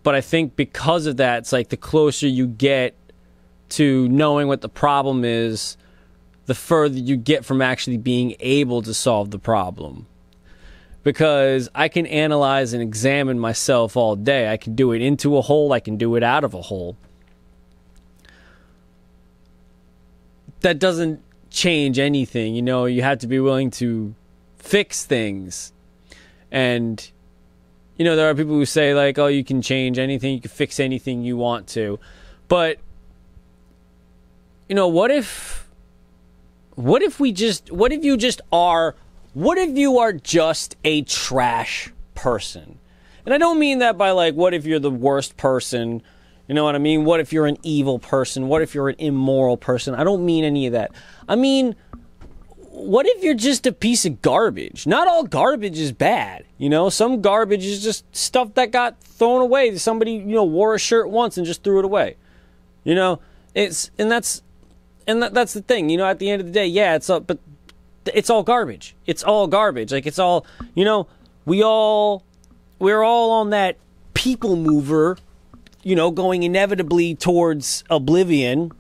but 0.03 0.15
I 0.15 0.21
think 0.21 0.57
because 0.57 1.07
of 1.07 1.17
that, 1.19 1.39
it's 1.39 1.53
like 1.53 1.69
the 1.69 1.77
closer 1.77 2.27
you 2.27 2.47
get 2.47 2.95
to 3.71 4.09
knowing 4.09 4.49
what 4.49 4.61
the 4.61 4.69
problem 4.69 5.25
is, 5.25 5.77
the 6.51 6.55
further 6.57 6.99
you 6.99 7.17
get 7.17 7.45
from 7.45 7.63
actually 7.63 7.97
being 7.97 8.35
able 8.41 8.83
to 8.83 8.93
solve 8.93 9.31
the 9.31 9.39
problem 9.39 10.05
because 11.05 11.69
I 11.77 11.87
can 11.87 12.07
analyze 12.07 12.73
and 12.73 12.83
examine 12.83 13.39
myself 13.39 13.97
all 13.97 14.17
day. 14.17 14.51
I 14.53 14.57
can 14.57 14.75
do 14.75 14.91
it 14.91 15.01
into 15.01 15.37
a 15.37 15.43
hole, 15.43 15.73
I 15.73 15.79
can 15.79 15.97
do 15.97 16.17
it 16.17 16.25
out 16.25 16.43
of 16.43 16.53
a 16.53 16.63
hole. 16.63 16.97
That 20.63 20.81
doesn't 20.81 21.23
change 21.51 22.01
anything. 22.01 22.57
You 22.57 22.63
know, 22.63 22.87
you 22.87 23.03
have 23.03 23.21
to 23.21 23.29
be 23.29 23.39
willing 23.39 23.71
to 23.83 24.17
fix 24.57 25.05
things. 25.07 25.73
And, 26.51 27.09
you 27.97 28.05
know, 28.05 28.17
there 28.17 28.29
are 28.29 28.35
people 28.35 28.55
who 28.55 28.67
say, 28.67 28.93
like, 28.93 29.21
oh, 29.21 29.29
you 29.29 29.45
can 29.45 29.63
change 29.63 30.01
anything, 30.01 30.35
you 30.35 30.41
can 30.41 30.51
fix 30.51 30.81
anything 30.81 31.23
you 31.23 31.37
want 31.37 31.69
to. 31.69 32.01
But, 32.49 32.79
you 34.69 34.75
know, 34.75 34.89
what 34.89 35.13
if, 35.13 35.70
what 36.83 37.03
if 37.03 37.21
we 37.21 37.33
just, 37.33 37.71
what 37.71 37.93
if 37.93 38.05
you 38.05 38.17
just 38.17 38.41
are 38.53 38.95
what 39.33 39.59
if 39.59 39.77
you 39.77 39.99
are 39.99 40.13
just 40.13 40.77
a 40.85 41.03
trash 41.03 41.93
person? 42.15 42.79
And 43.25 43.35
I 43.35 43.39
don't 43.39 43.59
mean 43.59 43.79
that 43.79 43.97
by 43.97 44.11
like, 44.11 44.35
what 44.35 44.55
if 44.55 44.67
you're 44.67 44.81
the 44.81 44.91
worst 44.91 45.37
person? 45.37 46.03
You 46.49 46.55
know 46.55 46.65
what 46.65 46.75
I 46.75 46.79
mean? 46.79 47.05
What 47.05 47.21
if 47.21 47.33
you're 47.33 47.47
an 47.47 47.59
evil 47.63 48.01
person? 48.01 48.49
What 48.49 48.61
if 48.61 48.75
you're 48.75 48.89
an 48.89 48.97
immoral 48.99 49.57
person? 49.57 49.95
I 49.95 50.03
don't 50.03 50.25
mean 50.27 50.43
any 50.43 50.67
of 50.67 50.73
that. 50.73 50.91
I 51.29 51.37
mean, 51.37 51.77
what 52.57 53.07
if 53.07 53.23
you're 53.23 53.35
just 53.35 53.67
a 53.67 53.73
piece 53.73 54.05
of 54.05 54.21
garbage? 54.21 54.85
Not 54.85 55.07
all 55.07 55.23
garbage 55.23 55.79
is 55.79 55.93
bad. 55.93 56.45
You 56.59 56.69
know, 56.69 56.89
some 56.89 57.21
garbage 57.21 57.65
is 57.65 57.85
just 57.85 58.05
stuff 58.17 58.55
that 58.55 58.73
got 58.73 59.01
thrown 59.01 59.43
away. 59.43 59.77
Somebody, 59.77 60.13
you 60.15 60.35
know, 60.35 60.45
wore 60.45 60.75
a 60.75 60.79
shirt 60.79 61.09
once 61.09 61.37
and 61.37 61.47
just 61.47 61.63
threw 61.63 61.79
it 61.79 61.85
away. 61.85 62.17
You 62.83 62.97
know, 62.97 63.21
it's, 63.55 63.93
and 63.97 64.11
that's, 64.11 64.43
and 65.07 65.23
that, 65.23 65.35
that's 65.35 65.53
the 65.53 65.63
thing. 65.63 65.91
You 65.91 65.97
know, 65.97 66.07
at 66.07 66.19
the 66.19 66.31
end 66.31 66.41
of 66.41 66.47
the 66.47 66.53
day, 66.53 66.67
yeah, 66.67 66.95
it's 66.95 67.11
up, 67.11 67.27
but 67.27 67.39
it's 68.07 68.31
all 68.31 68.43
garbage. 68.43 68.95
It's 69.07 69.23
all 69.23 69.47
garbage. 69.47 69.93
Like 69.93 70.07
it's 70.07 70.19
all, 70.19 70.47
you 70.75 70.85
know, 70.85 71.07
we 71.45 71.63
all 71.63 72.25
we're 72.79 73.03
all 73.03 73.31
on 73.33 73.51
that 73.51 73.77
people 74.15 74.57
mover, 74.57 75.19
you 75.83 75.95
know, 75.95 76.11
going 76.11 76.43
inevitably 76.43 77.15
towards 77.15 77.85
oblivion. 77.91 78.73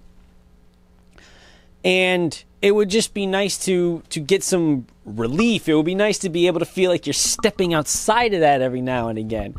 And 1.84 2.42
it 2.60 2.72
would 2.72 2.90
just 2.90 3.14
be 3.14 3.26
nice 3.26 3.58
to 3.64 4.02
to 4.10 4.20
get 4.20 4.42
some 4.42 4.86
relief. 5.04 5.68
It 5.68 5.74
would 5.74 5.86
be 5.86 5.94
nice 5.94 6.18
to 6.18 6.28
be 6.28 6.46
able 6.46 6.60
to 6.60 6.66
feel 6.66 6.90
like 6.90 7.06
you're 7.06 7.14
stepping 7.14 7.74
outside 7.74 8.34
of 8.34 8.40
that 8.40 8.60
every 8.60 8.82
now 8.82 9.08
and 9.08 9.18
again. 9.18 9.54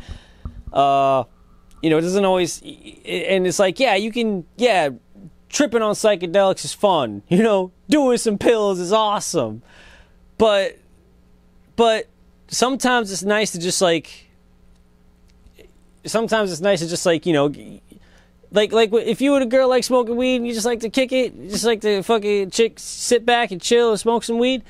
Uh 0.72 1.24
you 1.82 1.90
know, 1.90 1.98
it 1.98 2.02
doesn't 2.02 2.24
always 2.24 2.62
and 2.62 3.46
it's 3.46 3.58
like, 3.58 3.80
yeah, 3.80 3.96
you 3.96 4.12
can 4.12 4.46
yeah, 4.56 4.90
tripping 5.52 5.82
on 5.82 5.94
psychedelics 5.94 6.64
is 6.64 6.74
fun. 6.74 7.22
You 7.28 7.42
know, 7.42 7.70
doing 7.88 8.18
some 8.18 8.38
pills 8.38 8.80
is 8.80 8.92
awesome. 8.92 9.62
But 10.38 10.78
but 11.76 12.08
sometimes 12.48 13.12
it's 13.12 13.22
nice 13.22 13.52
to 13.52 13.60
just 13.60 13.80
like 13.80 14.28
sometimes 16.04 16.50
it's 16.50 16.60
nice 16.60 16.80
to 16.80 16.88
just 16.88 17.06
like, 17.06 17.26
you 17.26 17.32
know, 17.32 17.52
like 18.50 18.72
like 18.72 18.92
if 18.92 19.20
you 19.20 19.34
and 19.34 19.44
a 19.44 19.46
girl 19.46 19.68
like 19.68 19.84
smoking 19.84 20.16
weed 20.16 20.36
and 20.36 20.46
you 20.46 20.52
just 20.52 20.66
like 20.66 20.80
to 20.80 20.90
kick 20.90 21.12
it, 21.12 21.48
just 21.48 21.64
like 21.64 21.80
to 21.82 22.02
fucking 22.02 22.50
chick 22.50 22.74
sit 22.78 23.24
back 23.24 23.50
and 23.50 23.60
chill 23.60 23.90
and 23.90 24.00
smoke 24.00 24.24
some 24.24 24.38
weed, 24.38 24.62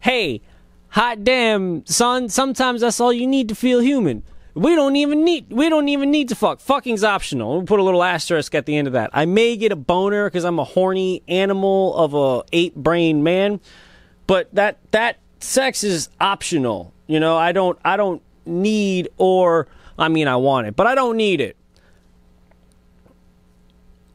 hey, 0.00 0.40
hot 0.88 1.24
damn, 1.24 1.84
son, 1.86 2.28
sometimes 2.28 2.80
that's 2.80 3.00
all 3.00 3.12
you 3.12 3.26
need 3.26 3.48
to 3.48 3.54
feel 3.54 3.80
human. 3.80 4.22
We 4.56 4.74
don't 4.74 4.96
even 4.96 5.22
need 5.22 5.52
we 5.52 5.68
don't 5.68 5.90
even 5.90 6.10
need 6.10 6.30
to 6.30 6.34
fuck. 6.34 6.60
Fucking's 6.60 7.04
optional. 7.04 7.58
We'll 7.58 7.66
put 7.66 7.78
a 7.78 7.82
little 7.82 8.02
asterisk 8.02 8.54
at 8.54 8.64
the 8.64 8.74
end 8.74 8.86
of 8.86 8.94
that. 8.94 9.10
I 9.12 9.26
may 9.26 9.54
get 9.54 9.70
a 9.70 9.76
boner 9.76 10.30
because 10.30 10.44
I'm 10.46 10.58
a 10.58 10.64
horny 10.64 11.22
animal 11.28 11.94
of 11.94 12.14
a 12.14 12.42
eight 12.54 12.74
brain 12.74 13.22
man, 13.22 13.60
but 14.26 14.48
that 14.54 14.78
that 14.92 15.18
sex 15.40 15.84
is 15.84 16.08
optional. 16.22 16.94
You 17.06 17.20
know, 17.20 17.36
I 17.36 17.52
don't 17.52 17.78
I 17.84 17.98
don't 17.98 18.22
need 18.46 19.10
or 19.18 19.68
I 19.98 20.08
mean 20.08 20.26
I 20.26 20.36
want 20.36 20.68
it, 20.68 20.74
but 20.74 20.86
I 20.86 20.94
don't 20.94 21.18
need 21.18 21.42
it. 21.42 21.54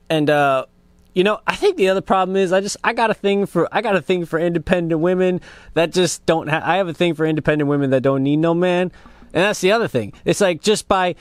And 0.10 0.28
uh 0.28 0.66
you 1.14 1.24
know, 1.24 1.40
I 1.46 1.56
think 1.56 1.78
the 1.78 1.90
other 1.90 2.02
problem 2.02 2.36
is 2.36 2.52
I 2.52 2.62
just 2.62 2.78
I 2.84 2.94
got 2.94 3.12
a 3.12 3.14
thing 3.14 3.46
for 3.46 3.70
I 3.72 3.82
got 3.84 3.96
a 3.96 4.02
thing 4.02 4.26
for 4.26 4.40
independent 4.40 5.02
women 5.02 5.40
that 5.76 5.92
just 5.92 6.26
don't 6.26 6.48
have 6.48 6.64
I 6.64 6.78
have 6.78 6.88
a 6.88 6.96
thing 6.96 7.14
for 7.14 7.28
independent 7.28 7.70
women 7.70 7.92
that 7.92 8.02
don't 8.02 8.24
need 8.24 8.38
no 8.38 8.56
man. 8.56 8.92
And 9.34 9.44
that's 9.44 9.62
the 9.62 9.72
other 9.72 9.88
thing. 9.88 10.14
It's 10.26 10.42
like 10.42 10.62
just 10.62 10.88
by 10.88 11.16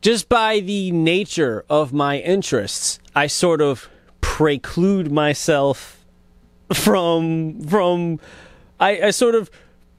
just 0.00 0.28
by 0.28 0.60
the 0.60 0.92
nature 0.92 1.64
of 1.68 1.92
my 1.92 2.18
interests, 2.18 3.00
I 3.14 3.26
sort 3.26 3.60
of 3.60 3.88
preclude 4.20 5.10
myself 5.10 6.04
from 6.72 7.60
from 7.62 8.20
I, 8.78 9.06
I 9.06 9.10
sort 9.10 9.34
of 9.34 9.50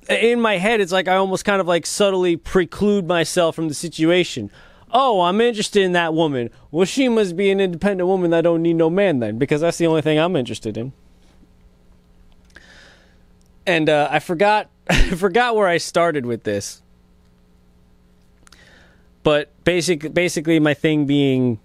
in 0.08 0.40
my 0.40 0.58
head 0.58 0.80
it's 0.82 0.92
like 0.92 1.08
I 1.08 1.16
almost 1.16 1.46
kind 1.46 1.60
of 1.60 1.68
like 1.68 1.86
subtly 1.86 2.38
preclude 2.38 3.08
myself 3.08 3.56
from 3.56 3.68
the 3.68 3.74
situation. 3.74 4.52
Oh, 4.92 5.22
I'm 5.22 5.40
interested 5.40 5.84
in 5.84 5.92
that 5.92 6.16
woman. 6.16 6.50
Well, 6.72 6.86
she 6.86 7.10
must 7.10 7.36
be 7.36 7.52
an 7.52 7.60
independent 7.60 8.08
woman 8.08 8.32
that 8.32 8.42
don't 8.42 8.64
need 8.64 8.74
no 8.74 8.90
man 8.90 9.20
then, 9.20 9.38
because 9.38 9.62
that's 9.62 9.78
the 9.78 9.86
only 9.86 10.02
thing 10.02 10.18
I'm 10.18 10.36
interested 10.36 10.78
in. 10.78 10.94
And 13.68 13.88
uh, 13.88 14.08
I 14.10 14.18
forgot 14.20 14.70
I 14.90 15.12
forgot 15.12 15.56
where 15.56 15.68
I 15.68 15.78
started 15.78 16.26
with 16.26 16.44
this 16.44 16.82
but 19.24 19.52
basic 19.64 20.14
basically 20.14 20.60
my 20.60 20.74
thing 20.74 21.06
being 21.06 21.60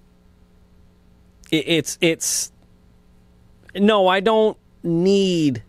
it, 1.50 1.64
it's 1.66 1.98
it's 2.00 2.52
no 3.74 4.06
i 4.08 4.20
don't 4.20 4.56
need 4.82 5.62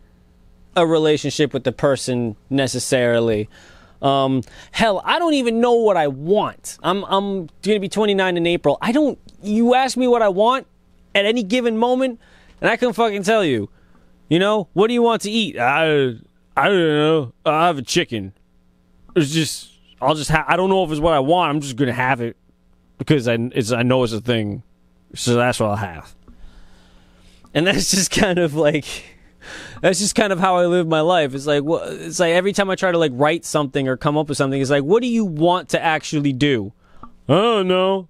a 0.76 0.86
relationship 0.86 1.54
with 1.54 1.64
the 1.64 1.72
person 1.72 2.36
necessarily 2.50 3.48
Um, 4.02 4.44
hell, 4.72 5.02
I 5.04 5.18
don't 5.18 5.34
even 5.34 5.62
know 5.62 5.74
what 5.74 5.98
I 5.98 6.08
want. 6.08 6.78
I'm 6.84 7.04
I'm 7.06 7.48
gonna 7.64 7.80
be 7.80 7.90
29 7.90 8.38
in 8.38 8.46
April. 8.46 8.78
I 8.82 8.92
don't. 8.92 9.18
You 9.42 9.74
ask 9.74 9.98
me 9.98 10.08
what 10.08 10.22
I 10.22 10.30
want 10.30 10.68
at 11.16 11.26
any 11.26 11.42
given 11.42 11.78
moment, 11.78 12.20
and 12.62 12.70
I 12.70 12.76
can 12.78 12.94
fucking 12.94 13.24
tell 13.24 13.44
you. 13.44 13.70
You 14.30 14.38
know, 14.38 14.68
what 14.74 14.88
do 14.88 14.94
you 14.94 15.02
want 15.02 15.24
to 15.24 15.32
eat? 15.32 15.58
I 15.58 16.18
I 16.56 16.68
don't 16.70 16.78
know. 16.78 17.34
I 17.46 17.66
have 17.68 17.80
a 17.80 17.82
chicken. 17.82 18.34
It's 19.16 19.32
just 19.32 19.72
I'll 20.02 20.16
just 20.16 20.30
ha- 20.30 20.46
I 20.48 20.58
don't 20.58 20.70
know 20.70 20.84
if 20.84 20.92
it's 20.92 21.00
what 21.00 21.14
I 21.14 21.20
want. 21.20 21.50
I'm 21.50 21.62
just 21.62 21.76
gonna 21.76 21.94
have 21.94 22.22
it 22.22 22.38
because 22.98 23.28
I 23.28 23.36
it's 23.54 23.72
I 23.72 23.84
know 23.84 24.04
it's 24.04 24.14
a 24.14 24.22
thing. 24.22 24.64
So 25.14 25.36
that's 25.36 25.60
what 25.60 25.70
I'll 25.70 25.76
have. 25.76 26.16
And 27.54 27.66
that's 27.66 27.92
just 27.92 28.12
kind 28.12 28.40
of 28.40 28.56
like 28.56 28.86
that's 29.82 30.00
just 30.00 30.16
kind 30.16 30.34
of 30.34 30.40
how 30.40 30.58
I 30.58 30.66
live 30.66 30.88
my 30.88 31.02
life. 31.02 31.34
It's 31.34 31.48
like 31.48 31.64
it's 31.66 32.20
like 32.20 32.34
every 32.34 32.54
time 32.54 32.70
I 32.70 32.76
try 32.76 32.92
to 32.92 32.98
like 32.98 33.12
write 33.14 33.46
something 33.46 33.88
or 33.88 33.98
come 33.98 34.18
up 34.18 34.30
with 34.30 34.38
something, 34.38 34.60
it's 34.60 34.72
like, 34.72 34.84
what 34.84 35.02
do 35.02 35.08
you 35.08 35.26
want 35.26 35.70
to 35.70 35.84
actually 35.84 36.34
do? 36.34 36.74
I 37.28 37.34
don't 37.34 37.68
know. 37.68 38.08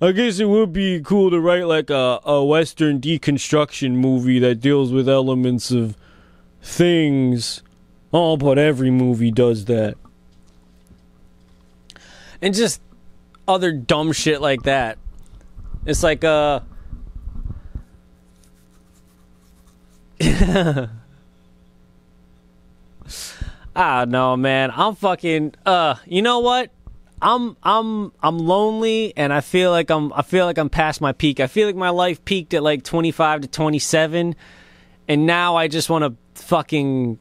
I 0.00 0.12
guess 0.12 0.38
it 0.38 0.46
would 0.46 0.72
be 0.72 1.00
cool 1.00 1.30
to 1.30 1.40
write 1.40 1.66
like 1.66 1.88
a, 1.88 2.20
a 2.24 2.44
Western 2.44 3.00
deconstruction 3.00 3.92
movie 3.92 4.38
that 4.40 4.56
deals 4.56 4.92
with 4.92 5.08
elements 5.08 5.70
of 5.70 5.96
things. 6.60 7.62
Oh, 8.12 8.36
but 8.36 8.58
every 8.58 8.90
movie 8.90 9.30
does 9.30 9.64
that. 9.66 9.96
And 12.44 12.54
just 12.54 12.82
other 13.48 13.72
dumb 13.72 14.12
shit 14.12 14.42
like 14.42 14.64
that. 14.64 14.98
It's 15.86 16.02
like, 16.02 16.24
uh. 16.24 16.60
ah, 23.74 24.04
no, 24.06 24.36
man. 24.36 24.70
I'm 24.76 24.94
fucking, 24.94 25.54
uh, 25.64 25.94
you 26.04 26.20
know 26.20 26.40
what? 26.40 26.70
I'm 27.22 27.56
I'm 27.62 28.12
I'm 28.22 28.38
lonely 28.38 29.14
and 29.16 29.32
I 29.32 29.40
feel 29.40 29.70
like 29.70 29.90
I'm 29.90 30.12
I 30.12 30.20
feel 30.20 30.44
like 30.44 30.58
I'm 30.58 30.68
past 30.68 31.00
my 31.00 31.12
peak. 31.12 31.40
I 31.40 31.46
feel 31.46 31.66
like 31.66 31.76
my 31.76 31.88
life 31.88 32.22
peaked 32.26 32.52
at 32.52 32.62
like 32.62 32.84
25 32.84 33.40
to 33.40 33.48
27 33.48 34.36
and 35.08 35.26
now 35.26 35.56
I 35.56 35.68
just 35.68 35.88
want 35.88 36.04
to 36.04 36.42
fucking 36.42 37.18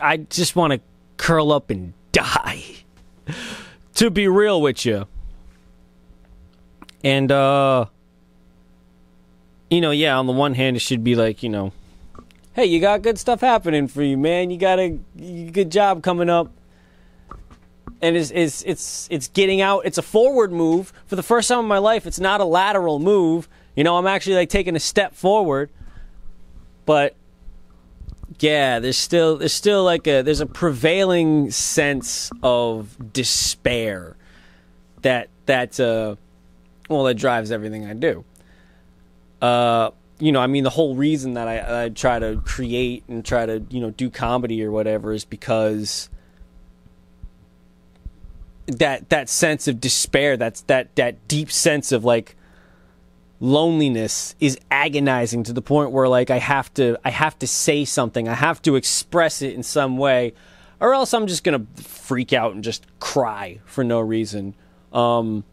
I 0.00 0.18
just 0.18 0.54
want 0.54 0.74
to 0.74 0.80
curl 1.16 1.50
up 1.50 1.70
and 1.70 1.92
die. 2.12 2.62
To 3.94 4.10
be 4.10 4.28
real 4.28 4.60
with 4.60 4.84
you. 4.84 5.06
And 7.02 7.30
uh 7.30 7.86
you 9.70 9.80
know, 9.80 9.90
yeah, 9.92 10.18
on 10.18 10.26
the 10.26 10.32
one 10.32 10.54
hand 10.54 10.76
it 10.76 10.80
should 10.80 11.04
be 11.04 11.14
like, 11.14 11.42
you 11.42 11.48
know, 11.48 11.72
hey, 12.54 12.66
you 12.66 12.80
got 12.80 13.02
good 13.02 13.18
stuff 13.18 13.40
happening 13.40 13.88
for 13.88 14.02
you, 14.02 14.16
man. 14.16 14.50
You 14.50 14.58
got 14.58 14.78
a 14.78 14.98
good 15.18 15.70
job 15.70 16.02
coming 16.02 16.28
up 16.28 16.50
and 18.02 18.16
it's, 18.16 18.30
it's 18.30 18.62
it's 18.62 19.08
it's 19.10 19.28
getting 19.28 19.60
out. 19.60 19.84
It's 19.84 19.98
a 19.98 20.02
forward 20.02 20.52
move 20.52 20.92
for 21.06 21.16
the 21.16 21.22
first 21.22 21.48
time 21.48 21.60
in 21.60 21.66
my 21.66 21.78
life. 21.78 22.06
It's 22.06 22.20
not 22.20 22.40
a 22.40 22.44
lateral 22.44 22.98
move. 22.98 23.48
You 23.76 23.84
know, 23.84 23.96
I'm 23.96 24.06
actually 24.06 24.36
like 24.36 24.48
taking 24.48 24.74
a 24.74 24.80
step 24.80 25.14
forward. 25.14 25.70
But 26.86 27.14
yeah, 28.42 28.78
there's 28.78 28.96
still 28.96 29.36
there's 29.36 29.52
still 29.52 29.84
like 29.84 30.06
a 30.06 30.22
there's 30.22 30.40
a 30.40 30.46
prevailing 30.46 31.50
sense 31.50 32.30
of 32.42 33.12
despair 33.12 34.16
that 35.02 35.28
that 35.46 35.78
uh 35.78 36.16
well 36.88 37.04
that 37.04 37.14
drives 37.14 37.50
everything 37.50 37.86
I 37.86 37.94
do. 37.94 38.24
Uh 39.40 39.90
you 40.20 40.32
know, 40.32 40.40
I 40.40 40.46
mean, 40.46 40.64
the 40.64 40.70
whole 40.70 40.94
reason 40.94 41.34
that 41.34 41.48
I, 41.48 41.84
I 41.84 41.88
try 41.88 42.18
to 42.18 42.42
create 42.44 43.04
and 43.08 43.24
try 43.24 43.46
to, 43.46 43.64
you 43.70 43.80
know, 43.80 43.90
do 43.90 44.10
comedy 44.10 44.62
or 44.62 44.70
whatever 44.70 45.14
is 45.14 45.24
because 45.24 46.10
that 48.66 49.08
that 49.08 49.28
sense 49.28 49.66
of 49.66 49.80
despair 49.80 50.36
that's 50.36 50.60
that 50.62 50.94
that 50.94 51.26
deep 51.26 51.50
sense 51.50 51.90
of 51.90 52.04
like 52.04 52.36
loneliness 53.40 54.34
is 54.38 54.58
agonizing 54.70 55.42
to 55.44 55.52
the 55.54 55.62
point 55.62 55.90
where 55.90 56.06
like 56.06 56.30
I 56.30 56.38
have 56.38 56.72
to 56.74 56.98
I 57.04 57.10
have 57.10 57.38
to 57.38 57.46
say 57.46 57.86
something. 57.86 58.28
I 58.28 58.34
have 58.34 58.60
to 58.62 58.76
express 58.76 59.40
it 59.40 59.54
in 59.54 59.62
some 59.62 59.96
way 59.96 60.34
or 60.78 60.92
else 60.94 61.12
I'm 61.12 61.26
just 61.26 61.42
going 61.42 61.66
to 61.66 61.82
freak 61.82 62.32
out 62.32 62.54
and 62.54 62.62
just 62.62 62.86
cry 63.00 63.60
for 63.64 63.82
no 63.82 63.98
reason. 63.98 64.54
Um 64.92 65.44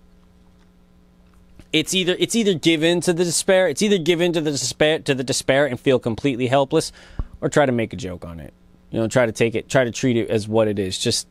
it's 1.72 1.94
either 1.94 2.16
it's 2.20 2.36
either 2.36 2.54
give 2.54 2.84
in 2.84 3.02
to 3.02 3.14
the 3.14 3.24
despair 3.24 3.68
it's 3.68 3.82
either 3.82 3.98
give 3.98 4.22
in 4.22 4.34
to 4.34 4.42
the 4.42 4.52
despair 4.52 5.00
to 5.00 5.16
the 5.16 5.24
despair 5.24 5.66
and 5.66 5.80
feel 5.80 6.00
completely 6.00 6.48
helpless 6.48 6.92
or 7.40 7.50
try 7.50 7.66
to 7.66 7.72
make 7.72 7.94
a 7.94 7.98
joke 7.98 8.26
on 8.26 8.42
it. 8.42 8.54
You 8.92 9.00
know 9.00 9.08
try 9.08 9.26
to 9.26 9.32
take 9.32 9.56
it 9.56 9.70
try 9.70 9.86
to 9.86 9.92
treat 9.92 10.18
it 10.18 10.30
as 10.30 10.46
what 10.46 10.68
it 10.68 10.78
is. 10.78 10.98
Just 10.98 11.28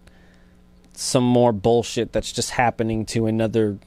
some 0.95 1.25
more 1.25 1.53
bullshit 1.53 2.13
that's 2.13 2.33
just 2.33 2.53
happening 2.53 3.05
to 3.05 3.27
another 3.27 3.79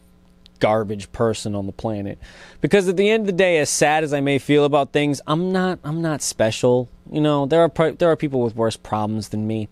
garbage 0.59 1.11
person 1.11 1.55
on 1.55 1.65
the 1.65 1.71
planet. 1.71 2.19
Because 2.61 2.87
at 2.87 2.97
the 2.97 3.09
end 3.09 3.21
of 3.21 3.27
the 3.27 3.33
day, 3.33 3.57
as 3.57 3.69
sad 3.69 4.03
as 4.03 4.13
I 4.13 4.21
may 4.21 4.37
feel 4.37 4.65
about 4.65 4.91
things, 4.91 5.21
I'm 5.27 5.51
not 5.51 5.79
I'm 5.83 6.01
not 6.01 6.21
special. 6.21 6.89
You 7.11 7.21
know, 7.21 7.45
there 7.45 7.61
are 7.61 7.91
there 7.91 8.09
are 8.11 8.15
people 8.15 8.41
with 8.41 8.55
worse 8.55 8.77
problems 8.77 9.29
than 9.29 9.47
me. 9.47 9.67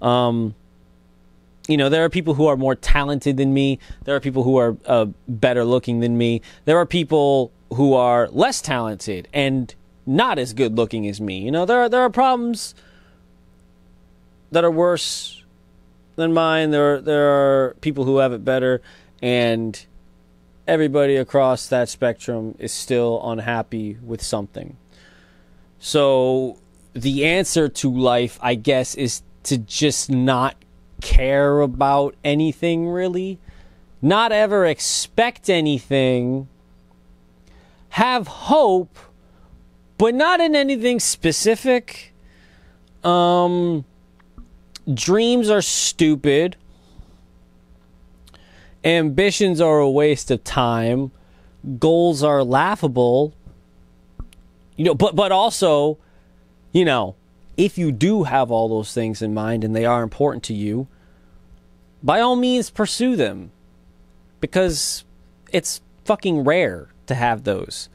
Um 0.00 0.54
you 1.68 1.76
know, 1.76 1.88
there 1.88 2.04
are 2.04 2.08
people 2.08 2.34
who 2.34 2.46
are 2.46 2.56
more 2.56 2.76
talented 2.76 3.36
than 3.36 3.52
me. 3.52 3.80
There 4.04 4.14
are 4.14 4.20
people 4.20 4.44
who 4.44 4.56
are 4.56 4.76
uh, 4.86 5.06
better 5.26 5.64
looking 5.64 5.98
than 5.98 6.16
me. 6.16 6.40
There 6.64 6.78
are 6.78 6.86
people 6.86 7.50
who 7.74 7.94
are 7.94 8.28
less 8.28 8.60
talented 8.60 9.26
and 9.34 9.74
not 10.06 10.38
as 10.38 10.52
good 10.52 10.76
looking 10.76 11.08
as 11.08 11.20
me. 11.20 11.40
You 11.40 11.50
know, 11.50 11.66
there 11.66 11.80
are 11.80 11.88
there 11.88 12.02
are 12.02 12.10
problems 12.10 12.74
that 14.52 14.64
are 14.64 14.70
worse 14.70 15.42
than 16.14 16.32
mine. 16.32 16.70
There 16.70 16.94
are, 16.94 17.00
there 17.00 17.28
are 17.28 17.74
people 17.80 18.04
who 18.04 18.18
have 18.18 18.32
it 18.32 18.44
better, 18.44 18.80
and 19.22 19.86
everybody 20.66 21.16
across 21.16 21.68
that 21.68 21.88
spectrum 21.88 22.54
is 22.58 22.72
still 22.72 23.20
unhappy 23.24 23.96
with 24.02 24.22
something. 24.22 24.76
So 25.78 26.58
the 26.92 27.24
answer 27.26 27.68
to 27.68 27.90
life, 27.92 28.38
I 28.42 28.54
guess, 28.54 28.94
is 28.94 29.22
to 29.44 29.58
just 29.58 30.10
not 30.10 30.56
care 31.00 31.60
about 31.60 32.14
anything 32.24 32.88
really, 32.88 33.38
not 34.02 34.32
ever 34.32 34.66
expect 34.66 35.48
anything, 35.48 36.48
have 37.90 38.26
hope, 38.26 38.98
but 39.98 40.14
not 40.14 40.40
in 40.40 40.54
anything 40.54 41.00
specific. 41.00 42.12
Um, 43.04 43.84
dreams 44.92 45.48
are 45.48 45.62
stupid. 45.62 46.56
Ambitions 48.86 49.60
are 49.60 49.80
a 49.80 49.90
waste 49.90 50.30
of 50.30 50.44
time. 50.44 51.10
Goals 51.80 52.22
are 52.22 52.44
laughable. 52.44 53.34
You 54.76 54.84
know, 54.84 54.94
but 54.94 55.16
but 55.16 55.32
also, 55.32 55.98
you 56.72 56.84
know, 56.84 57.16
if 57.56 57.76
you 57.76 57.90
do 57.90 58.22
have 58.22 58.52
all 58.52 58.68
those 58.68 58.94
things 58.94 59.20
in 59.20 59.34
mind 59.34 59.64
and 59.64 59.74
they 59.74 59.84
are 59.84 60.04
important 60.04 60.44
to 60.44 60.54
you, 60.54 60.86
by 62.00 62.20
all 62.20 62.36
means 62.36 62.70
pursue 62.70 63.16
them. 63.16 63.50
Because 64.40 65.04
it's 65.50 65.80
fucking 66.04 66.44
rare 66.44 66.88
to 67.06 67.16
have 67.16 67.42
those. 67.42 67.88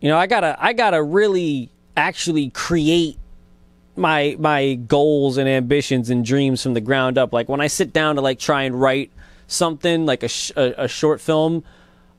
You 0.00 0.08
know, 0.08 0.16
I 0.16 0.26
gotta 0.26 0.56
I 0.58 0.72
gotta 0.72 1.02
really 1.02 1.68
actually 1.94 2.48
create 2.48 3.18
my 4.00 4.36
my 4.38 4.74
goals 4.74 5.36
and 5.36 5.48
ambitions 5.48 6.10
and 6.10 6.24
dreams 6.24 6.62
from 6.62 6.74
the 6.74 6.80
ground 6.80 7.18
up. 7.18 7.32
Like 7.32 7.48
when 7.48 7.60
I 7.60 7.66
sit 7.66 7.92
down 7.92 8.16
to 8.16 8.20
like 8.20 8.38
try 8.38 8.62
and 8.62 8.80
write 8.80 9.12
something 9.46 10.06
like 10.06 10.22
a 10.22 10.28
sh- 10.28 10.52
a, 10.56 10.84
a, 10.84 10.88
short 10.88 11.20
film, 11.20 11.64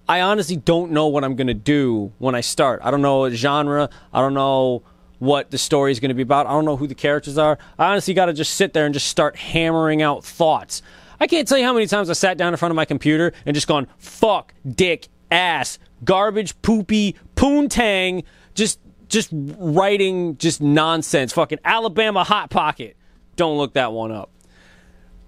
I 0.07 0.21
honestly 0.21 0.55
don't 0.55 0.91
know 0.91 1.07
what 1.07 1.23
I'm 1.23 1.35
gonna 1.35 1.53
do 1.53 2.13
when 2.19 2.35
I 2.35 2.41
start. 2.41 2.81
I 2.83 2.91
don't 2.91 3.01
know 3.01 3.29
genre. 3.29 3.89
I 4.13 4.21
don't 4.21 4.33
know 4.33 4.83
what 5.21 5.51
the 5.51 5.57
story 5.57 5.91
is 5.91 5.99
going 5.99 6.09
to 6.09 6.15
be 6.15 6.23
about. 6.23 6.47
I 6.47 6.49
don't 6.49 6.65
know 6.65 6.75
who 6.75 6.87
the 6.87 6.95
characters 6.95 7.37
are. 7.37 7.59
I 7.77 7.91
honestly 7.91 8.15
got 8.15 8.25
to 8.25 8.33
just 8.33 8.55
sit 8.55 8.73
there 8.73 8.85
and 8.85 8.93
just 8.93 9.07
start 9.07 9.35
hammering 9.35 10.01
out 10.01 10.25
thoughts. 10.25 10.81
I 11.19 11.27
can't 11.27 11.47
tell 11.47 11.59
you 11.59 11.63
how 11.63 11.73
many 11.73 11.85
times 11.85 12.09
I 12.09 12.13
sat 12.13 12.39
down 12.39 12.53
in 12.53 12.57
front 12.57 12.71
of 12.71 12.75
my 12.75 12.85
computer 12.85 13.31
and 13.45 13.53
just 13.53 13.67
gone 13.67 13.85
fuck, 13.99 14.51
dick, 14.67 15.09
ass, 15.29 15.77
garbage, 16.03 16.59
poopy, 16.63 17.15
poontang, 17.35 18.23
just 18.55 18.79
just 19.11 19.29
writing 19.33 20.37
just 20.37 20.61
nonsense. 20.61 21.33
Fucking 21.33 21.59
Alabama 21.63 22.23
Hot 22.23 22.49
Pocket. 22.49 22.95
Don't 23.35 23.57
look 23.57 23.73
that 23.73 23.91
one 23.91 24.11
up. 24.11 24.31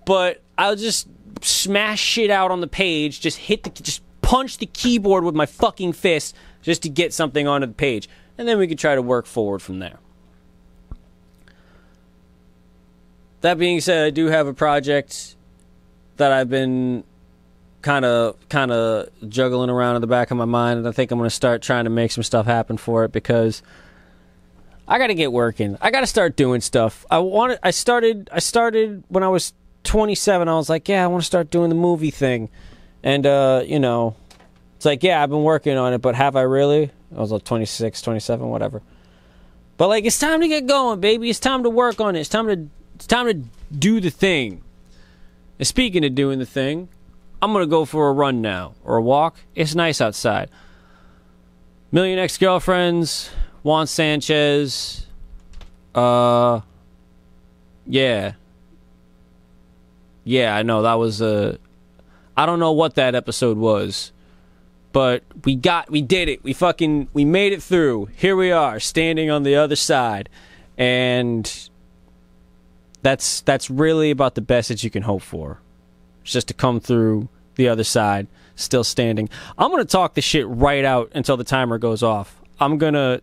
But 0.06 0.42
I'll 0.58 0.76
just 0.76 1.08
smash 1.42 2.00
shit 2.00 2.32
out 2.32 2.50
on 2.50 2.62
the 2.62 2.68
page, 2.68 3.20
just 3.20 3.38
hit 3.38 3.64
the 3.64 3.70
just 3.70 4.02
punch 4.22 4.58
the 4.58 4.66
keyboard 4.66 5.24
with 5.24 5.36
my 5.36 5.46
fucking 5.46 5.94
fist 5.94 6.36
just 6.62 6.82
to 6.84 6.90
get 6.90 7.14
something 7.14 7.48
onto 7.48 7.68
the 7.68 7.74
page. 7.74 8.08
And 8.38 8.48
then 8.48 8.58
we 8.58 8.68
could 8.68 8.80
try 8.80 8.96
to 8.96 9.02
work 9.02 9.26
forward 9.26 9.62
from 9.62 9.80
there. 9.80 10.00
That 13.42 13.58
being 13.58 13.82
said, 13.82 14.06
I 14.06 14.10
do 14.10 14.28
have 14.28 14.48
a 14.48 14.54
project 14.54 15.36
that 16.16 16.32
I've 16.32 16.50
been 16.50 17.04
kind 17.84 18.06
of 18.06 18.36
kind 18.50 18.72
of 18.72 19.10
juggling 19.30 19.70
around 19.70 19.98
in 19.98 20.02
the 20.02 20.08
back 20.08 20.32
of 20.32 20.38
my 20.38 20.46
mind, 20.46 20.80
and 20.80 20.88
I 20.88 20.92
think 20.92 21.12
I'm 21.12 21.20
going 21.20 21.30
to 21.30 21.36
start 21.36 21.62
trying 21.62 21.84
to 21.84 21.92
make 21.92 22.12
some 22.12 22.24
stuff 22.24 22.48
happen 22.48 22.78
for 22.78 23.04
it 23.04 23.12
because 23.12 23.62
I 24.88 24.98
got 24.98 25.08
to 25.08 25.14
get 25.14 25.32
working. 25.32 25.78
I 25.80 25.92
got 25.92 26.00
to 26.00 26.08
start 26.08 26.36
doing 26.36 26.62
stuff. 26.62 27.06
I 27.12 27.20
wanted. 27.20 27.60
I 27.62 27.70
started. 27.70 28.30
I 28.34 28.40
started 28.40 29.04
when 29.10 29.24
I 29.24 29.28
was 29.28 29.54
27. 29.84 30.48
I 30.48 30.56
was 30.56 30.70
like, 30.70 30.90
yeah, 30.90 31.04
I 31.04 31.08
want 31.08 31.22
to 31.22 31.28
start 31.28 31.52
doing 31.52 31.70
the 31.70 31.76
movie 31.76 32.12
thing, 32.12 32.50
and 33.04 33.26
uh, 33.28 33.64
you 33.66 33.80
know, 33.80 34.16
it's 34.78 34.86
like, 34.86 35.04
yeah, 35.04 35.22
I've 35.22 35.30
been 35.30 35.44
working 35.44 35.78
on 35.78 35.94
it, 35.94 36.00
but 36.00 36.16
have 36.16 36.36
I 36.36 36.42
really? 36.42 36.90
I 37.16 37.20
was 37.20 37.32
like 37.32 37.44
26, 37.44 38.02
27, 38.02 38.50
whatever. 38.50 38.82
But 39.78 39.90
like, 39.90 40.06
it's 40.06 40.18
time 40.18 40.42
to 40.42 40.48
get 40.48 40.66
going, 40.66 41.00
baby. 41.00 41.30
It's 41.30 41.40
time 41.40 41.64
to 41.64 41.70
work 41.70 42.02
on 42.02 42.16
it. 42.16 42.22
It's 42.22 42.30
time 42.30 42.48
to. 42.48 42.70
It's 42.96 43.08
time 43.08 43.26
to 43.28 43.34
do 43.78 44.00
the 44.00 44.10
thing. 44.10 44.64
And 45.60 45.68
speaking 45.68 46.06
of 46.06 46.16
doing 46.16 46.40
the 46.40 46.46
thing, 46.46 46.90
I'm 47.44 47.52
gonna 47.52 47.66
go 47.66 47.84
for 47.84 48.08
a 48.08 48.14
run 48.14 48.42
now 48.42 48.74
or 48.86 48.96
a 48.96 49.02
walk. 49.02 49.36
It's 49.54 49.76
nice 49.76 50.00
outside. 50.00 50.50
Million 51.92 52.18
ex 52.18 52.38
girlfriends, 52.38 53.32
Juan 53.64 53.86
Sanchez. 53.86 55.06
Uh, 55.94 56.62
yeah, 57.86 58.36
yeah. 60.24 60.56
I 60.56 60.64
know 60.64 60.84
that 60.84 60.94
was 60.94 61.20
a. 61.20 61.60
I 62.38 62.46
don't 62.46 62.60
know 62.60 62.72
what 62.72 62.96
that 62.96 63.14
episode 63.14 63.58
was, 63.58 64.14
but 64.94 65.24
we 65.44 65.58
got, 65.58 65.92
we 65.92 66.02
did 66.02 66.30
it. 66.30 66.46
We 66.46 66.54
fucking, 66.54 67.10
we 67.12 67.26
made 67.26 67.52
it 67.52 67.62
through. 67.62 68.06
Here 68.16 68.38
we 68.38 68.54
are, 68.54 68.80
standing 68.80 69.30
on 69.30 69.44
the 69.44 69.56
other 69.56 69.76
side, 69.76 70.30
and 70.78 71.70
that's 73.02 73.42
that's 73.42 73.70
really 73.70 74.12
about 74.12 74.36
the 74.36 74.42
best 74.42 74.70
that 74.70 74.82
you 74.82 74.90
can 74.90 75.04
hope 75.04 75.24
for. 75.24 75.60
It's 76.22 76.32
just 76.32 76.48
to 76.48 76.54
come 76.54 76.80
through 76.80 77.28
the 77.56 77.68
other 77.70 77.84
side, 77.84 78.28
still 78.56 78.84
standing. 78.84 79.30
I'm 79.58 79.72
gonna 79.72 79.86
talk 79.86 80.14
this 80.14 80.26
shit 80.26 80.48
right 80.48 80.86
out 80.86 81.12
until 81.16 81.38
the 81.38 81.44
timer 81.44 81.78
goes 81.78 82.04
off. 82.04 82.42
I'm 82.60 82.78
gonna 82.78 83.22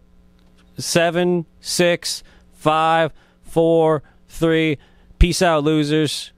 seven, 0.78 1.46
six, 1.60 2.22
five, 2.52 3.12
four, 3.42 4.02
three. 4.28 4.78
Peace 5.18 5.42
out, 5.42 5.64
losers. 5.64 6.32